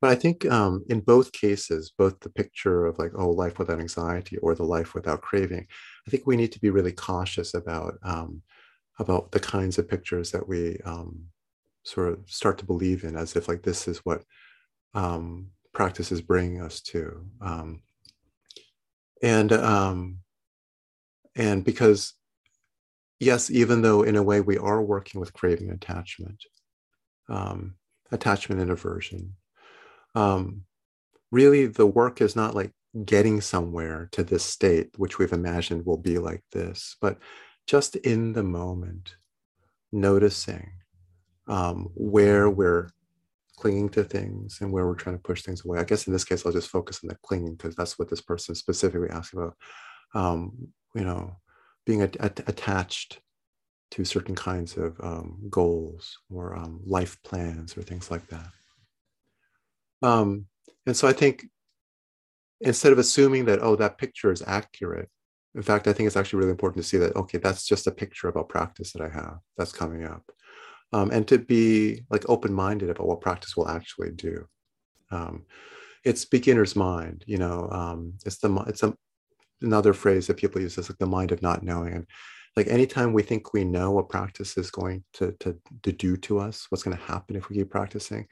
But 0.00 0.10
I 0.10 0.14
think 0.14 0.46
um, 0.46 0.84
in 0.88 1.00
both 1.00 1.30
cases, 1.32 1.92
both 1.96 2.18
the 2.20 2.30
picture 2.30 2.86
of 2.86 2.98
like, 2.98 3.12
oh, 3.14 3.30
life 3.30 3.58
without 3.58 3.80
anxiety 3.80 4.38
or 4.38 4.54
the 4.54 4.64
life 4.64 4.94
without 4.94 5.20
craving, 5.20 5.66
I 6.06 6.10
think 6.10 6.26
we 6.26 6.36
need 6.36 6.52
to 6.52 6.60
be 6.60 6.70
really 6.70 6.92
cautious 6.92 7.54
about 7.54 7.94
um, 8.02 8.42
about 9.00 9.32
the 9.32 9.40
kinds 9.40 9.78
of 9.78 9.88
pictures 9.88 10.30
that 10.30 10.46
we 10.46 10.78
um, 10.84 11.24
sort 11.82 12.12
of 12.12 12.18
start 12.26 12.58
to 12.58 12.66
believe 12.66 13.02
in 13.02 13.16
as 13.16 13.34
if 13.34 13.48
like 13.48 13.62
this 13.62 13.88
is 13.88 13.98
what 13.98 14.22
um, 14.94 15.48
practice 15.72 16.12
is 16.12 16.20
bringing 16.20 16.60
us 16.60 16.82
to. 16.82 17.24
Um, 17.40 17.82
and 19.22 19.52
um, 19.52 20.18
and 21.34 21.64
because 21.64 22.14
yes, 23.18 23.50
even 23.50 23.80
though 23.80 24.02
in 24.02 24.16
a 24.16 24.22
way 24.22 24.42
we 24.42 24.58
are 24.58 24.82
working 24.82 25.18
with 25.18 25.32
craving 25.32 25.70
attachment, 25.70 26.44
um, 27.28 27.76
attachment 28.12 28.60
and 28.60 28.70
aversion, 28.70 29.34
um, 30.14 30.62
really 31.32 31.66
the 31.66 31.86
work 31.86 32.20
is 32.20 32.36
not 32.36 32.54
like 32.54 32.72
getting 33.04 33.40
somewhere 33.40 34.08
to 34.12 34.22
this 34.22 34.44
state, 34.44 34.90
which 34.98 35.18
we've 35.18 35.32
imagined 35.32 35.86
will 35.86 35.96
be 35.96 36.18
like 36.18 36.42
this, 36.52 36.96
but 37.00 37.18
just 37.70 37.94
in 37.94 38.32
the 38.32 38.42
moment, 38.42 39.14
noticing 39.92 40.72
um, 41.46 41.88
where 41.94 42.50
we're 42.50 42.90
clinging 43.56 43.88
to 43.88 44.02
things 44.02 44.58
and 44.60 44.72
where 44.72 44.88
we're 44.88 44.96
trying 44.96 45.14
to 45.14 45.22
push 45.22 45.42
things 45.42 45.64
away. 45.64 45.78
I 45.78 45.84
guess 45.84 46.08
in 46.08 46.12
this 46.12 46.24
case, 46.24 46.44
I'll 46.44 46.50
just 46.50 46.68
focus 46.68 46.98
on 47.04 47.08
the 47.08 47.16
clinging 47.22 47.54
because 47.54 47.76
that's 47.76 47.96
what 47.96 48.10
this 48.10 48.22
person 48.22 48.56
specifically 48.56 49.08
asked 49.10 49.34
about. 49.34 49.54
Um, 50.14 50.72
you 50.96 51.04
know, 51.04 51.36
being 51.86 52.02
attached 52.02 53.20
to 53.92 54.04
certain 54.04 54.34
kinds 54.34 54.76
of 54.76 54.98
um, 55.00 55.38
goals 55.48 56.18
or 56.28 56.56
um, 56.56 56.80
life 56.84 57.22
plans 57.22 57.76
or 57.76 57.82
things 57.82 58.10
like 58.10 58.26
that. 58.30 58.48
Um, 60.02 60.46
and 60.86 60.96
so 60.96 61.06
I 61.06 61.12
think 61.12 61.46
instead 62.60 62.90
of 62.90 62.98
assuming 62.98 63.44
that, 63.44 63.60
oh, 63.62 63.76
that 63.76 63.96
picture 63.98 64.32
is 64.32 64.42
accurate, 64.44 65.08
in 65.54 65.62
fact, 65.62 65.88
I 65.88 65.92
think 65.92 66.06
it's 66.06 66.16
actually 66.16 66.40
really 66.40 66.52
important 66.52 66.82
to 66.82 66.88
see 66.88 66.98
that, 66.98 67.16
okay, 67.16 67.38
that's 67.38 67.66
just 67.66 67.86
a 67.86 67.92
picture 67.92 68.28
about 68.28 68.48
practice 68.48 68.92
that 68.92 69.02
I 69.02 69.08
have 69.08 69.38
that's 69.56 69.72
coming 69.72 70.04
up. 70.04 70.22
Um, 70.92 71.10
and 71.10 71.26
to 71.28 71.38
be 71.38 72.04
like 72.10 72.28
open-minded 72.28 72.90
about 72.90 73.06
what 73.06 73.20
practice 73.20 73.56
will 73.56 73.68
actually 73.68 74.10
do. 74.10 74.46
Um, 75.10 75.44
it's 76.04 76.24
beginner's 76.24 76.76
mind, 76.76 77.24
you 77.26 77.38
know, 77.38 77.68
um, 77.70 78.14
it's 78.24 78.38
the, 78.38 78.54
it's 78.66 78.82
a, 78.82 78.94
another 79.60 79.92
phrase 79.92 80.26
that 80.26 80.36
people 80.36 80.60
use 80.60 80.78
is 80.78 80.88
like 80.88 80.98
the 80.98 81.06
mind 81.06 81.32
of 81.32 81.42
not 81.42 81.62
knowing. 81.62 81.94
And 81.94 82.06
like 82.56 82.68
anytime 82.68 83.12
we 83.12 83.22
think 83.22 83.52
we 83.52 83.64
know 83.64 83.90
what 83.90 84.08
practice 84.08 84.56
is 84.56 84.70
going 84.70 85.04
to, 85.14 85.32
to, 85.40 85.56
to 85.82 85.92
do 85.92 86.16
to 86.18 86.38
us, 86.38 86.66
what's 86.68 86.82
going 86.82 86.96
to 86.96 87.02
happen 87.02 87.36
if 87.36 87.48
we 87.48 87.56
keep 87.56 87.70
practicing, 87.70 88.26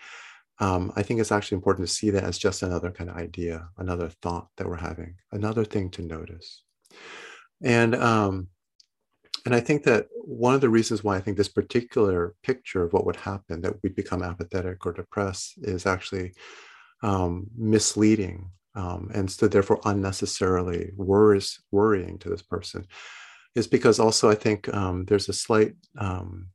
um, 0.61 0.93
I 0.97 1.03
think 1.03 1.21
it's 1.21 1.33
actually 1.33 1.57
important 1.57 1.87
to 1.87 1.95
see 1.95 2.11
that 2.11 2.25
as 2.25 2.39
just 2.39 2.63
another 2.63 2.91
kind 2.91 3.11
of 3.11 3.17
idea, 3.17 3.69
another 3.77 4.11
thought 4.23 4.49
that 4.57 4.67
we're 4.67 4.77
having, 4.77 5.15
another 5.31 5.65
thing 5.65 5.91
to 5.91 6.03
notice. 6.03 6.63
And 7.63 7.95
um, 7.95 8.49
and 9.45 9.55
I 9.55 9.61
think 9.61 9.85
that 9.85 10.07
one 10.13 10.55
of 10.55 10.61
the 10.61 10.69
reasons 10.69 11.03
why 11.03 11.17
I 11.17 11.21
think 11.21 11.37
this 11.37 11.49
particular 11.49 12.35
picture 12.43 12.83
of 12.85 12.93
what 12.93 13.07
would 13.07 13.17
happen, 13.17 13.61
that 13.63 13.75
we 13.83 13.91
become 13.91 14.23
apathetic 14.23 14.85
or 14.85 14.93
depressed, 14.93 15.55
is 15.63 15.87
actually 15.87 16.35
um, 17.03 17.47
misleading 17.57 18.51
um, 18.79 19.11
and 19.13 19.29
so 19.29 19.49
therefore 19.49 19.81
unnecessarily 19.85 20.93
worries, 20.97 21.61
worrying 21.73 22.17
to 22.21 22.29
this 22.29 22.43
person, 22.43 22.87
is 23.57 23.67
because 23.67 23.99
also 23.99 24.31
I 24.31 24.37
think 24.37 24.73
um, 24.73 25.05
there's 25.07 25.29
a 25.29 25.33
slight 25.33 25.75
um, 25.99 26.51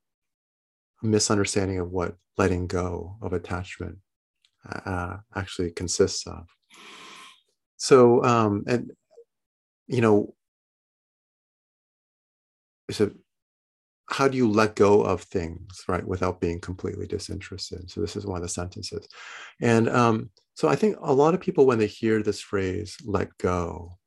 misunderstanding 1.02 1.80
of 1.80 1.92
what 1.92 2.16
letting 2.38 2.68
go 2.68 3.18
of 3.22 3.34
attachment 3.34 3.98
uh, 4.86 5.18
actually 5.36 5.72
consists 5.72 6.26
of. 6.26 6.48
So, 7.76 8.24
um, 8.24 8.64
and 8.68 8.92
you 9.88 10.02
know, 10.02 10.34
so 12.92 13.12
how 14.10 14.28
do 14.28 14.38
you 14.38 14.50
let 14.50 14.76
go 14.76 15.02
of 15.02 15.22
things 15.22 15.84
right 15.88 16.06
without 16.06 16.40
being 16.40 16.60
completely 16.60 17.08
disinterested? 17.08 17.90
So 17.90 18.02
this 18.02 18.16
is 18.16 18.26
one 18.26 18.38
of 18.38 18.44
the 18.44 18.50
sentences. 18.50 19.08
And 19.62 19.90
um, 19.90 20.30
so 20.56 20.68
i 20.68 20.76
think 20.76 20.98
a 21.02 21.14
lot 21.14 21.34
of 21.34 21.42
people 21.42 21.66
when 21.66 21.80
they 21.80 21.88
hear 21.88 22.22
this 22.22 22.42
phrase 22.42 22.98
let 23.06 23.36
go 23.38 23.98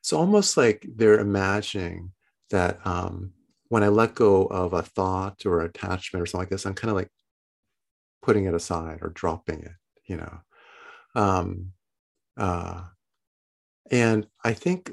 it's 0.00 0.12
almost 0.12 0.56
like 0.56 0.86
they're 0.96 1.20
imagining 1.20 2.12
that 2.50 2.78
um, 2.86 3.32
when 3.68 3.82
i 3.82 3.88
let 3.88 4.14
go 4.14 4.44
of 4.46 4.72
a 4.72 4.82
thought 4.82 5.44
or 5.46 5.60
attachment 5.60 6.22
or 6.22 6.26
something 6.26 6.42
like 6.42 6.50
this 6.50 6.66
i'm 6.66 6.74
kind 6.74 6.90
of 6.90 6.96
like 6.96 7.10
putting 8.22 8.44
it 8.44 8.54
aside 8.54 8.98
or 9.02 9.10
dropping 9.10 9.62
it 9.62 9.72
you 10.06 10.16
know? 10.16 10.38
Um, 11.14 11.72
uh, 12.36 12.82
and 13.90 14.26
i 14.44 14.52
think 14.52 14.90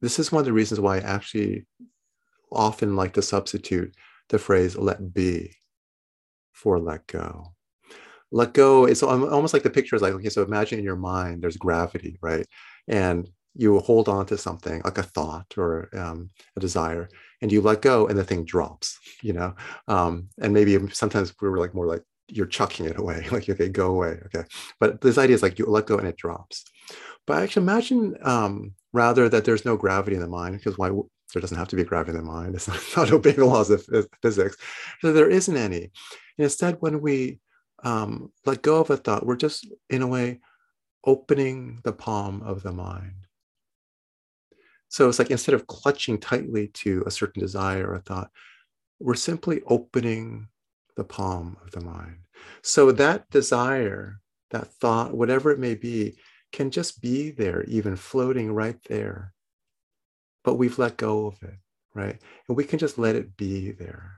this 0.00 0.18
is 0.18 0.32
one 0.32 0.40
of 0.40 0.46
the 0.46 0.52
reasons 0.52 0.80
why 0.80 0.96
i 0.96 1.00
actually 1.00 1.66
often 2.52 2.96
like 2.96 3.12
to 3.12 3.22
substitute 3.22 3.94
the 4.28 4.38
phrase 4.38 4.76
let 4.76 5.12
be 5.14 5.54
for 6.60 6.78
let 6.78 7.06
go. 7.06 7.54
Let 8.32 8.52
go 8.52 8.86
is 8.86 9.02
almost 9.02 9.54
like 9.54 9.64
the 9.64 9.70
picture 9.70 9.96
is 9.96 10.02
like, 10.02 10.12
okay, 10.12 10.28
so 10.28 10.42
imagine 10.42 10.78
in 10.78 10.84
your 10.84 10.96
mind 10.96 11.42
there's 11.42 11.56
gravity, 11.56 12.18
right? 12.20 12.46
And 12.86 13.28
you 13.54 13.80
hold 13.80 14.08
on 14.08 14.26
to 14.26 14.38
something 14.38 14.80
like 14.84 14.98
a 14.98 15.02
thought 15.02 15.52
or 15.56 15.88
um, 15.98 16.30
a 16.56 16.60
desire 16.60 17.08
and 17.42 17.50
you 17.50 17.60
let 17.60 17.82
go 17.82 18.06
and 18.06 18.16
the 18.16 18.22
thing 18.22 18.44
drops, 18.44 18.96
you 19.22 19.32
know? 19.32 19.54
Um, 19.88 20.28
and 20.40 20.54
maybe 20.54 20.78
sometimes 20.92 21.34
we 21.40 21.48
were 21.48 21.58
like 21.58 21.74
more 21.74 21.86
like 21.86 22.02
you're 22.28 22.46
chucking 22.46 22.86
it 22.86 22.98
away, 22.98 23.26
like, 23.32 23.48
okay, 23.48 23.68
go 23.68 23.88
away. 23.88 24.20
Okay. 24.26 24.44
But 24.78 25.00
this 25.00 25.18
idea 25.18 25.34
is 25.34 25.42
like 25.42 25.58
you 25.58 25.66
let 25.66 25.86
go 25.86 25.98
and 25.98 26.06
it 26.06 26.16
drops. 26.16 26.64
But 27.30 27.38
I 27.38 27.42
actually 27.44 27.62
imagine 27.62 28.16
um, 28.22 28.74
rather 28.92 29.28
that 29.28 29.44
there's 29.44 29.64
no 29.64 29.76
gravity 29.76 30.16
in 30.16 30.20
the 30.20 30.26
mind 30.26 30.58
because 30.58 30.76
why 30.76 30.88
there 30.88 31.40
doesn't 31.40 31.56
have 31.56 31.68
to 31.68 31.76
be 31.76 31.84
gravity 31.84 32.18
in 32.18 32.24
the 32.24 32.28
mind. 32.28 32.56
It's 32.56 32.66
not, 32.96 32.96
not 32.96 33.12
obeying 33.12 33.36
the 33.36 33.46
laws 33.46 33.70
of 33.70 33.86
physics. 34.20 34.56
So 35.00 35.12
there 35.12 35.30
isn't 35.30 35.56
any. 35.56 35.76
And 35.76 35.92
instead, 36.38 36.78
when 36.80 37.00
we 37.00 37.38
um, 37.84 38.32
let 38.46 38.62
go 38.62 38.80
of 38.80 38.90
a 38.90 38.96
thought, 38.96 39.24
we're 39.24 39.36
just, 39.36 39.64
in 39.88 40.02
a 40.02 40.08
way, 40.08 40.40
opening 41.04 41.78
the 41.84 41.92
palm 41.92 42.42
of 42.42 42.64
the 42.64 42.72
mind. 42.72 43.28
So 44.88 45.08
it's 45.08 45.20
like 45.20 45.30
instead 45.30 45.54
of 45.54 45.68
clutching 45.68 46.18
tightly 46.18 46.66
to 46.82 47.04
a 47.06 47.12
certain 47.12 47.40
desire 47.40 47.92
or 47.92 48.00
thought, 48.00 48.32
we're 48.98 49.14
simply 49.14 49.62
opening 49.68 50.48
the 50.96 51.04
palm 51.04 51.58
of 51.64 51.70
the 51.70 51.80
mind. 51.80 52.22
So 52.62 52.90
that 52.90 53.30
desire, 53.30 54.18
that 54.50 54.72
thought, 54.80 55.16
whatever 55.16 55.52
it 55.52 55.60
may 55.60 55.76
be, 55.76 56.16
can 56.52 56.70
just 56.70 57.00
be 57.00 57.30
there, 57.30 57.62
even 57.64 57.96
floating 57.96 58.52
right 58.52 58.78
there. 58.88 59.32
But 60.44 60.54
we've 60.54 60.78
let 60.78 60.96
go 60.96 61.26
of 61.26 61.42
it, 61.42 61.58
right? 61.94 62.18
And 62.48 62.56
we 62.56 62.64
can 62.64 62.78
just 62.78 62.98
let 62.98 63.16
it 63.16 63.36
be 63.36 63.72
there. 63.72 64.12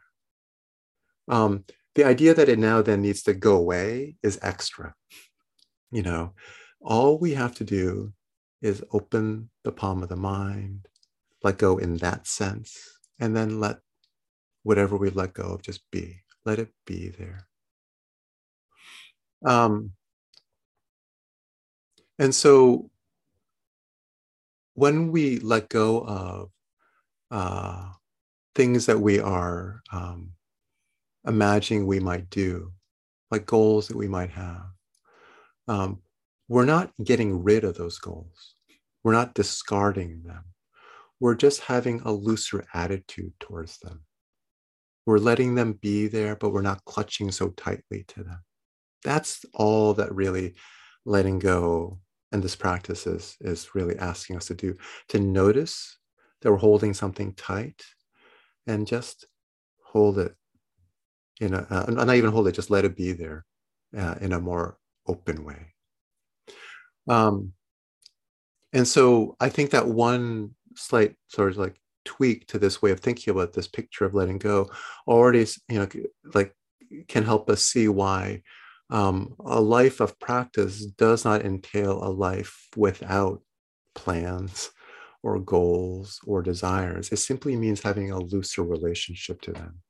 Um, 1.28 1.64
the 1.94 2.04
idea 2.04 2.34
that 2.34 2.48
it 2.48 2.58
now 2.58 2.82
then 2.82 3.02
needs 3.02 3.22
to 3.24 3.34
go 3.34 3.56
away 3.56 4.16
is 4.22 4.38
extra. 4.42 4.94
You 5.90 6.02
know, 6.02 6.34
all 6.80 7.18
we 7.18 7.34
have 7.34 7.54
to 7.56 7.64
do 7.64 8.12
is 8.62 8.84
open 8.92 9.50
the 9.64 9.72
palm 9.72 10.02
of 10.02 10.08
the 10.08 10.16
mind, 10.16 10.86
let 11.42 11.58
go 11.58 11.78
in 11.78 11.96
that 11.98 12.26
sense, 12.26 12.78
and 13.20 13.36
then 13.36 13.60
let 13.60 13.78
whatever 14.62 14.96
we 14.96 15.10
let 15.10 15.34
go 15.34 15.54
of 15.54 15.62
just 15.62 15.82
be. 15.90 16.22
Let 16.44 16.58
it 16.58 16.70
be 16.86 17.08
there. 17.08 17.46
Um, 19.44 19.92
and 22.22 22.32
so 22.32 22.88
when 24.74 25.10
we 25.10 25.40
let 25.40 25.68
go 25.68 26.06
of 26.06 26.50
uh, 27.32 27.90
things 28.54 28.86
that 28.86 29.00
we 29.00 29.18
are 29.18 29.82
um, 29.90 30.30
imagining 31.26 31.84
we 31.84 31.98
might 31.98 32.30
do, 32.30 32.70
like 33.32 33.44
goals 33.44 33.88
that 33.88 33.96
we 33.96 34.06
might 34.06 34.30
have, 34.30 34.66
um, 35.66 36.00
we're 36.46 36.64
not 36.64 36.92
getting 37.02 37.42
rid 37.42 37.64
of 37.64 37.76
those 37.76 37.98
goals. 37.98 38.54
We're 39.02 39.14
not 39.14 39.34
discarding 39.34 40.22
them. 40.22 40.44
We're 41.18 41.34
just 41.34 41.62
having 41.62 42.02
a 42.02 42.12
looser 42.12 42.64
attitude 42.72 43.32
towards 43.40 43.78
them. 43.78 44.04
We're 45.06 45.18
letting 45.18 45.56
them 45.56 45.72
be 45.72 46.06
there, 46.06 46.36
but 46.36 46.50
we're 46.50 46.62
not 46.62 46.84
clutching 46.84 47.32
so 47.32 47.48
tightly 47.48 48.04
to 48.06 48.22
them. 48.22 48.44
That's 49.02 49.44
all 49.54 49.94
that 49.94 50.14
really 50.14 50.54
letting 51.04 51.40
go 51.40 51.98
and 52.32 52.42
this 52.42 52.56
practice 52.56 53.06
is, 53.06 53.36
is 53.40 53.74
really 53.74 53.98
asking 53.98 54.36
us 54.36 54.46
to 54.46 54.54
do 54.54 54.76
to 55.08 55.20
notice 55.20 55.98
that 56.40 56.50
we're 56.50 56.56
holding 56.56 56.94
something 56.94 57.34
tight 57.34 57.82
and 58.66 58.86
just 58.86 59.26
hold 59.84 60.18
it 60.18 60.34
in 61.40 61.54
a, 61.54 61.66
uh, 61.70 61.90
not 61.90 62.14
even 62.14 62.30
hold 62.30 62.48
it, 62.48 62.52
just 62.52 62.70
let 62.70 62.84
it 62.84 62.96
be 62.96 63.12
there 63.12 63.44
uh, 63.96 64.14
in 64.20 64.32
a 64.32 64.40
more 64.40 64.78
open 65.06 65.44
way. 65.44 65.74
Um, 67.08 67.52
and 68.72 68.86
so 68.86 69.36
I 69.40 69.48
think 69.48 69.70
that 69.70 69.86
one 69.86 70.54
slight 70.74 71.16
sort 71.28 71.52
of 71.52 71.58
like 71.58 71.76
tweak 72.04 72.46
to 72.48 72.58
this 72.58 72.80
way 72.80 72.90
of 72.90 73.00
thinking 73.00 73.32
about 73.32 73.52
this 73.52 73.68
picture 73.68 74.04
of 74.04 74.14
letting 74.14 74.38
go 74.38 74.70
already, 75.06 75.46
you 75.68 75.78
know, 75.78 75.88
like 76.32 76.54
can 77.08 77.24
help 77.24 77.50
us 77.50 77.62
see 77.62 77.88
why 77.88 78.42
um, 78.92 79.34
a 79.44 79.60
life 79.60 80.00
of 80.00 80.18
practice 80.20 80.84
does 80.84 81.24
not 81.24 81.44
entail 81.44 82.04
a 82.04 82.10
life 82.10 82.68
without 82.76 83.40
plans 83.94 84.70
or 85.22 85.38
goals 85.40 86.20
or 86.26 86.42
desires. 86.42 87.10
It 87.10 87.16
simply 87.16 87.56
means 87.56 87.80
having 87.80 88.10
a 88.10 88.18
looser 88.18 88.62
relationship 88.62 89.40
to 89.42 89.52
them. 89.52 89.80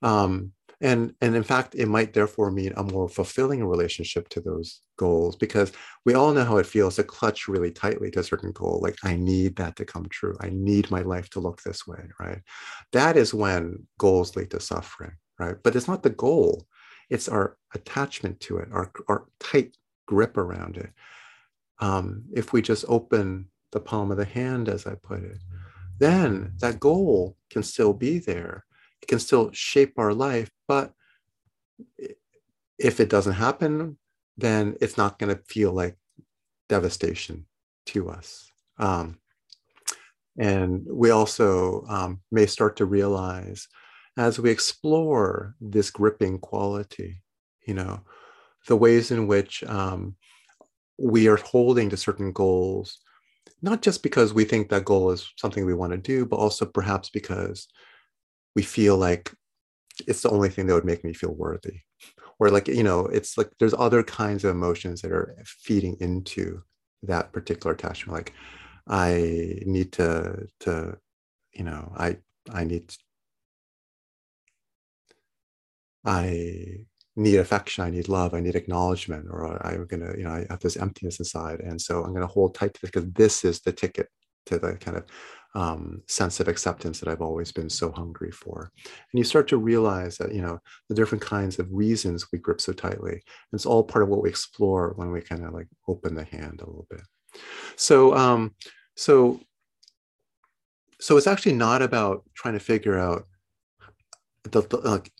Um, 0.00 0.52
and 0.80 1.14
and 1.22 1.34
in 1.34 1.42
fact 1.42 1.74
it 1.74 1.86
might 1.86 2.12
therefore 2.12 2.50
mean 2.50 2.72
a 2.76 2.82
more 2.82 3.08
fulfilling 3.08 3.64
relationship 3.64 4.28
to 4.28 4.40
those 4.40 4.82
goals 4.98 5.34
because 5.34 5.72
we 6.04 6.12
all 6.12 6.34
know 6.34 6.44
how 6.44 6.58
it 6.58 6.66
feels 6.66 6.96
to 6.96 7.02
clutch 7.02 7.48
really 7.48 7.70
tightly 7.70 8.10
to 8.10 8.20
a 8.20 8.24
certain 8.24 8.52
goal 8.52 8.78
like 8.82 8.96
i 9.02 9.16
need 9.16 9.56
that 9.56 9.74
to 9.76 9.86
come 9.86 10.06
true 10.10 10.36
i 10.40 10.50
need 10.52 10.90
my 10.90 11.00
life 11.00 11.30
to 11.30 11.40
look 11.40 11.62
this 11.62 11.86
way 11.86 12.02
right 12.20 12.42
that 12.92 13.16
is 13.16 13.32
when 13.32 13.86
goals 13.98 14.36
lead 14.36 14.50
to 14.50 14.60
suffering 14.60 15.12
right 15.38 15.56
but 15.62 15.74
it's 15.74 15.88
not 15.88 16.02
the 16.02 16.10
goal 16.10 16.66
it's 17.10 17.28
our 17.28 17.56
attachment 17.74 18.40
to 18.40 18.58
it 18.58 18.68
our, 18.72 18.90
our 19.08 19.26
tight 19.40 19.76
grip 20.06 20.36
around 20.36 20.76
it. 20.76 20.90
Um, 21.78 22.24
if 22.34 22.52
we 22.52 22.62
just 22.62 22.84
open 22.88 23.48
the 23.72 23.80
palm 23.80 24.10
of 24.10 24.16
the 24.16 24.24
hand 24.24 24.68
as 24.68 24.86
i 24.86 24.94
put 24.94 25.22
it 25.22 25.38
then 25.98 26.52
that 26.60 26.78
goal 26.78 27.36
can 27.50 27.62
still 27.62 27.92
be 27.92 28.18
there. 28.18 28.64
It 29.02 29.08
can 29.08 29.18
still 29.18 29.50
shape 29.52 29.94
our 29.98 30.14
life 30.14 30.50
but 30.68 30.92
if 32.78 33.00
it 33.00 33.08
doesn't 33.08 33.34
happen 33.34 33.98
then 34.36 34.76
it's 34.80 34.96
not 34.96 35.18
going 35.18 35.34
to 35.34 35.42
feel 35.48 35.72
like 35.72 35.96
devastation 36.68 37.46
to 37.86 38.10
us. 38.10 38.50
Um, 38.78 39.18
and 40.38 40.86
we 40.88 41.10
also 41.10 41.84
um, 41.88 42.20
may 42.30 42.46
start 42.46 42.76
to 42.76 42.84
realize 42.84 43.68
as 44.16 44.38
we 44.38 44.50
explore 44.50 45.54
this 45.60 45.90
gripping 45.90 46.38
quality 46.38 47.22
you 47.66 47.74
know 47.74 48.00
the 48.68 48.76
ways 48.76 49.10
in 49.10 49.26
which 49.26 49.62
um, 49.64 50.16
we 50.98 51.28
are 51.28 51.36
holding 51.36 51.90
to 51.90 51.96
certain 51.96 52.32
goals 52.32 52.98
not 53.62 53.82
just 53.82 54.02
because 54.02 54.34
we 54.34 54.44
think 54.44 54.68
that 54.68 54.84
goal 54.84 55.10
is 55.10 55.32
something 55.36 55.64
we 55.64 55.74
want 55.74 55.92
to 55.92 55.98
do 55.98 56.26
but 56.26 56.36
also 56.36 56.64
perhaps 56.64 57.10
because 57.10 57.68
we 58.54 58.62
feel 58.62 58.96
like 58.96 59.32
it's 60.06 60.22
the 60.22 60.30
only 60.30 60.48
thing 60.48 60.66
that 60.66 60.74
would 60.74 60.84
make 60.84 61.04
me 61.04 61.12
feel 61.12 61.34
worthy. 61.34 61.80
Or 62.38 62.50
like 62.50 62.68
you 62.68 62.82
know 62.82 63.06
it's 63.06 63.38
like 63.38 63.50
there's 63.58 63.72
other 63.72 64.02
kinds 64.02 64.44
of 64.44 64.50
emotions 64.50 65.00
that 65.00 65.10
are 65.12 65.36
feeding 65.46 65.96
into 66.00 66.62
that 67.02 67.32
particular 67.32 67.72
attachment 67.72 68.12
like 68.12 68.32
i 68.88 69.58
need 69.64 69.92
to 69.92 70.46
to 70.60 70.98
you 71.52 71.64
know 71.64 71.92
i 71.96 72.16
i 72.52 72.64
need 72.64 72.92
i 76.06 76.78
need 77.16 77.36
affection 77.36 77.84
i 77.84 77.90
need 77.90 78.08
love 78.08 78.34
i 78.34 78.40
need 78.40 78.54
acknowledgement 78.54 79.26
or 79.30 79.64
i'm 79.66 79.86
gonna 79.86 80.12
you 80.16 80.24
know 80.24 80.30
i 80.30 80.46
have 80.48 80.60
this 80.60 80.76
emptiness 80.76 81.18
inside 81.18 81.60
and 81.60 81.80
so 81.80 82.02
i'm 82.04 82.14
gonna 82.14 82.26
hold 82.26 82.54
tight 82.54 82.72
to 82.72 82.80
this 82.80 82.90
because 82.90 83.10
this 83.12 83.44
is 83.44 83.60
the 83.60 83.72
ticket 83.72 84.08
to 84.46 84.58
the 84.58 84.74
kind 84.76 84.96
of 84.96 85.04
um, 85.56 86.02
sense 86.06 86.38
of 86.38 86.48
acceptance 86.48 87.00
that 87.00 87.08
I've 87.08 87.22
always 87.22 87.50
been 87.50 87.70
so 87.70 87.90
hungry 87.90 88.30
for. 88.30 88.70
And 88.84 89.18
you 89.18 89.24
start 89.24 89.48
to 89.48 89.56
realize 89.56 90.18
that, 90.18 90.34
you 90.34 90.42
know, 90.42 90.60
the 90.90 90.94
different 90.94 91.24
kinds 91.24 91.58
of 91.58 91.66
reasons 91.72 92.30
we 92.30 92.38
grip 92.38 92.60
so 92.60 92.74
tightly. 92.74 93.12
And 93.12 93.22
it's 93.54 93.64
all 93.64 93.82
part 93.82 94.02
of 94.02 94.10
what 94.10 94.22
we 94.22 94.28
explore 94.28 94.92
when 94.96 95.10
we 95.10 95.22
kind 95.22 95.44
of 95.44 95.54
like 95.54 95.68
open 95.88 96.14
the 96.14 96.24
hand 96.24 96.60
a 96.60 96.66
little 96.66 96.86
bit. 96.90 97.00
So, 97.76 98.14
um, 98.14 98.54
so, 98.96 99.40
so 101.00 101.16
it's 101.16 101.26
actually 101.26 101.54
not 101.54 101.80
about 101.80 102.24
trying 102.34 102.54
to 102.54 102.60
figure 102.60 102.98
out 102.98 103.24
the, 104.42 104.60
the 104.60 104.76
like 104.76 105.10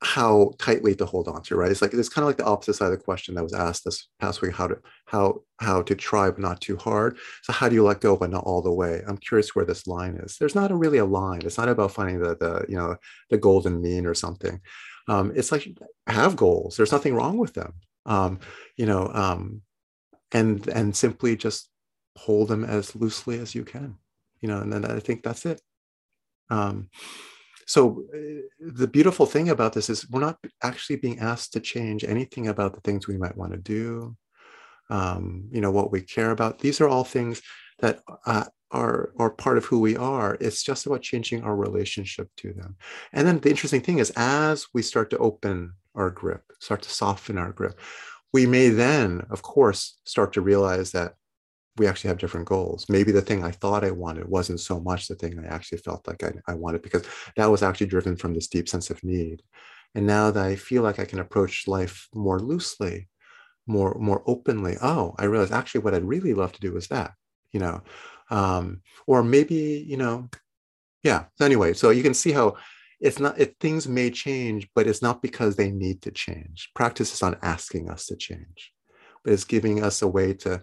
how 0.00 0.52
tightly 0.58 0.94
to 0.94 1.04
hold 1.04 1.26
on 1.26 1.42
to, 1.42 1.56
right? 1.56 1.70
It's 1.70 1.82
like 1.82 1.92
it's 1.92 2.08
kind 2.08 2.22
of 2.22 2.28
like 2.28 2.36
the 2.36 2.44
opposite 2.44 2.74
side 2.74 2.92
of 2.92 2.98
the 2.98 3.04
question 3.04 3.34
that 3.34 3.42
was 3.42 3.52
asked 3.54 3.84
this 3.84 4.08
past 4.20 4.40
week: 4.40 4.52
how 4.52 4.68
to 4.68 4.78
how 5.06 5.42
how 5.60 5.82
to 5.82 5.94
try 5.94 6.30
but 6.30 6.38
not 6.38 6.60
too 6.60 6.76
hard. 6.76 7.18
So 7.42 7.52
how 7.52 7.68
do 7.68 7.74
you 7.74 7.82
let 7.82 8.00
go 8.00 8.16
but 8.16 8.30
not 8.30 8.44
all 8.44 8.62
the 8.62 8.72
way? 8.72 9.02
I'm 9.08 9.18
curious 9.18 9.54
where 9.54 9.64
this 9.64 9.88
line 9.88 10.14
is. 10.16 10.36
There's 10.38 10.54
not 10.54 10.70
a 10.70 10.76
really 10.76 10.98
a 10.98 11.04
line. 11.04 11.42
It's 11.44 11.58
not 11.58 11.68
about 11.68 11.92
finding 11.92 12.20
the 12.20 12.36
the 12.36 12.64
you 12.68 12.76
know 12.76 12.96
the 13.30 13.38
golden 13.38 13.80
mean 13.80 14.06
or 14.06 14.14
something. 14.14 14.60
Um, 15.08 15.32
it's 15.34 15.50
like 15.50 15.66
have 16.06 16.36
goals. 16.36 16.76
There's 16.76 16.92
nothing 16.92 17.14
wrong 17.14 17.36
with 17.38 17.54
them. 17.54 17.74
Um, 18.06 18.38
you 18.76 18.86
know, 18.86 19.10
um, 19.12 19.62
and 20.32 20.66
and 20.68 20.94
simply 20.94 21.36
just 21.36 21.70
hold 22.16 22.48
them 22.48 22.64
as 22.64 22.94
loosely 22.94 23.40
as 23.40 23.54
you 23.54 23.64
can. 23.64 23.96
You 24.40 24.48
know, 24.48 24.58
and 24.58 24.72
then 24.72 24.84
I 24.84 25.00
think 25.00 25.24
that's 25.24 25.44
it. 25.44 25.60
Um, 26.50 26.88
so 27.68 28.04
uh, 28.14 28.42
the 28.60 28.88
beautiful 28.88 29.26
thing 29.26 29.48
about 29.50 29.72
this 29.72 29.88
is 29.88 30.08
we're 30.10 30.20
not 30.28 30.38
actually 30.62 30.96
being 30.96 31.18
asked 31.20 31.52
to 31.52 31.60
change 31.60 32.02
anything 32.02 32.48
about 32.48 32.74
the 32.74 32.80
things 32.80 33.06
we 33.06 33.18
might 33.18 33.36
want 33.36 33.52
to 33.52 33.58
do 33.58 34.16
um, 34.90 35.48
you 35.52 35.60
know 35.60 35.70
what 35.70 35.92
we 35.92 36.00
care 36.00 36.30
about. 36.30 36.60
These 36.60 36.80
are 36.80 36.88
all 36.88 37.04
things 37.04 37.42
that 37.80 38.00
uh, 38.24 38.46
are 38.70 39.12
are 39.18 39.30
part 39.30 39.58
of 39.58 39.66
who 39.66 39.80
we 39.80 39.98
are. 39.98 40.38
It's 40.40 40.62
just 40.62 40.86
about 40.86 41.02
changing 41.02 41.42
our 41.42 41.54
relationship 41.54 42.28
to 42.38 42.54
them. 42.54 42.76
And 43.12 43.26
then 43.26 43.38
the 43.40 43.50
interesting 43.50 43.82
thing 43.82 43.98
is 43.98 44.12
as 44.16 44.66
we 44.72 44.80
start 44.80 45.10
to 45.10 45.18
open 45.18 45.74
our 45.98 46.10
grip 46.10 46.42
start 46.60 46.82
to 46.82 46.90
soften 46.90 47.36
our 47.36 47.52
grip 47.52 47.78
we 48.32 48.46
may 48.46 48.68
then 48.68 49.26
of 49.30 49.42
course 49.42 49.98
start 50.04 50.32
to 50.32 50.40
realize 50.40 50.92
that 50.92 51.14
we 51.78 51.86
actually 51.86 52.08
have 52.08 52.18
different 52.18 52.46
goals. 52.46 52.86
Maybe 52.88 53.12
the 53.12 53.22
thing 53.22 53.44
I 53.44 53.50
thought 53.50 53.84
I 53.84 53.90
wanted 53.90 54.28
wasn't 54.28 54.60
so 54.60 54.80
much 54.80 55.08
the 55.08 55.14
thing 55.14 55.38
I 55.38 55.46
actually 55.46 55.78
felt 55.78 56.06
like 56.06 56.22
I, 56.22 56.32
I 56.46 56.54
wanted 56.54 56.82
because 56.82 57.04
that 57.36 57.50
was 57.50 57.62
actually 57.62 57.86
driven 57.86 58.16
from 58.16 58.34
this 58.34 58.48
deep 58.48 58.68
sense 58.68 58.90
of 58.90 59.02
need. 59.04 59.42
And 59.94 60.06
now 60.06 60.30
that 60.30 60.44
I 60.44 60.56
feel 60.56 60.82
like 60.82 60.98
I 60.98 61.04
can 61.04 61.18
approach 61.18 61.66
life 61.66 62.08
more 62.14 62.40
loosely, 62.40 63.08
more 63.66 63.96
more 63.98 64.22
openly, 64.26 64.76
oh, 64.82 65.14
I 65.18 65.24
realize 65.24 65.50
actually 65.50 65.82
what 65.82 65.94
I'd 65.94 66.04
really 66.04 66.34
love 66.34 66.52
to 66.52 66.60
do 66.60 66.76
is 66.76 66.88
that, 66.88 67.12
you 67.52 67.60
know, 67.60 67.82
um, 68.30 68.82
or 69.06 69.22
maybe 69.22 69.84
you 69.86 69.96
know, 69.96 70.28
yeah. 71.02 71.24
So 71.36 71.44
anyway, 71.44 71.72
so 71.72 71.90
you 71.90 72.02
can 72.02 72.14
see 72.14 72.32
how 72.32 72.56
it's 73.00 73.18
not 73.18 73.38
it, 73.38 73.56
things 73.60 73.88
may 73.88 74.10
change, 74.10 74.68
but 74.74 74.86
it's 74.86 75.02
not 75.02 75.22
because 75.22 75.56
they 75.56 75.70
need 75.70 76.02
to 76.02 76.10
change. 76.10 76.70
Practice 76.74 77.12
is 77.12 77.22
not 77.22 77.38
asking 77.42 77.90
us 77.90 78.06
to 78.06 78.16
change, 78.16 78.72
but 79.24 79.32
it's 79.32 79.44
giving 79.44 79.82
us 79.82 80.02
a 80.02 80.08
way 80.08 80.34
to 80.34 80.62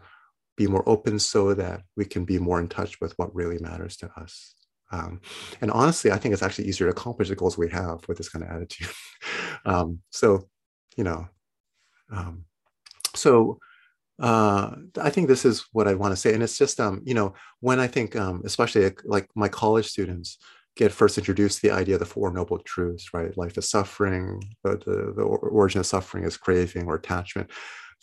be 0.57 0.67
more 0.67 0.87
open 0.87 1.19
so 1.19 1.53
that 1.53 1.81
we 1.95 2.05
can 2.05 2.25
be 2.25 2.39
more 2.39 2.59
in 2.59 2.67
touch 2.67 2.99
with 3.01 3.13
what 3.17 3.35
really 3.35 3.59
matters 3.59 3.97
to 3.97 4.09
us. 4.17 4.53
Um, 4.91 5.19
and 5.61 5.71
honestly, 5.71 6.11
I 6.11 6.17
think 6.17 6.33
it's 6.33 6.43
actually 6.43 6.67
easier 6.67 6.87
to 6.87 6.91
accomplish 6.91 7.29
the 7.29 7.35
goals 7.35 7.57
we 7.57 7.69
have 7.69 8.07
with 8.07 8.17
this 8.17 8.29
kind 8.29 8.45
of 8.45 8.51
attitude. 8.51 8.89
um, 9.65 9.99
so, 10.09 10.47
you 10.95 11.03
know, 11.03 11.27
um, 12.11 12.45
so 13.15 13.59
uh, 14.21 14.75
I 15.01 15.09
think 15.09 15.27
this 15.27 15.43
is 15.43 15.65
what 15.73 15.87
I 15.87 15.95
want 15.95 16.13
to 16.13 16.15
say. 16.15 16.33
And 16.33 16.43
it's 16.43 16.57
just, 16.57 16.79
um, 16.79 17.01
you 17.03 17.13
know, 17.13 17.33
when 17.59 17.79
I 17.79 17.87
think, 17.87 18.15
um, 18.15 18.41
especially 18.45 18.89
like 19.03 19.27
my 19.35 19.49
college 19.49 19.87
students 19.87 20.37
get 20.77 20.91
first 20.91 21.17
introduced 21.17 21.61
to 21.61 21.67
the 21.67 21.73
idea 21.73 21.95
of 21.95 21.99
the 21.99 22.05
Four 22.05 22.31
Noble 22.31 22.59
Truths, 22.59 23.13
right? 23.13 23.35
Life 23.37 23.57
is 23.57 23.69
suffering, 23.69 24.41
the, 24.63 24.77
the, 24.77 25.13
the 25.15 25.23
origin 25.23 25.79
of 25.79 25.85
suffering 25.85 26.25
is 26.25 26.37
craving 26.37 26.85
or 26.85 26.95
attachment 26.95 27.49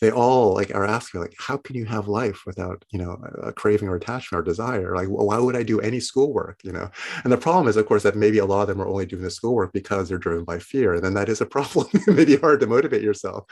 they 0.01 0.11
all 0.11 0.55
like 0.55 0.75
are 0.75 0.85
asking 0.85 1.21
like 1.21 1.35
how 1.39 1.57
can 1.57 1.77
you 1.77 1.85
have 1.85 2.09
life 2.09 2.43
without 2.45 2.85
you 2.91 2.99
know 2.99 3.13
a 3.43 3.53
craving 3.53 3.89
or 3.89 3.97
attachment 3.97 4.41
or 4.41 4.45
desire? 4.45 4.97
Like 4.97 5.09
why 5.09 5.39
would 5.39 5.57
i 5.57 5.63
do 5.63 5.81
any 5.81 6.01
schoolwork? 6.01 6.61
You 6.65 6.73
know? 6.73 6.91
And 7.25 7.33
the 7.33 7.39
problem 7.39 7.69
is 7.69 7.77
of 7.77 7.87
course 7.87 8.03
that 8.03 8.17
maybe 8.17 8.39
a 8.39 8.45
lot 8.45 8.63
of 8.63 8.69
them 8.69 8.83
are 8.83 8.89
only 8.89 9.07
doing 9.07 9.23
the 9.23 9.31
schoolwork 9.31 9.73
because 9.73 10.09
they're 10.09 10.19
driven 10.19 10.45
by 10.45 10.59
fear 10.59 10.95
and 10.95 11.05
then 11.05 11.15
that 11.15 11.29
is 11.29 11.41
a 11.41 11.47
problem. 11.57 11.87
It 11.93 12.15
may 12.15 12.25
be 12.25 12.37
hard 12.37 12.61
to 12.61 12.67
motivate 12.67 13.03
yourself. 13.03 13.45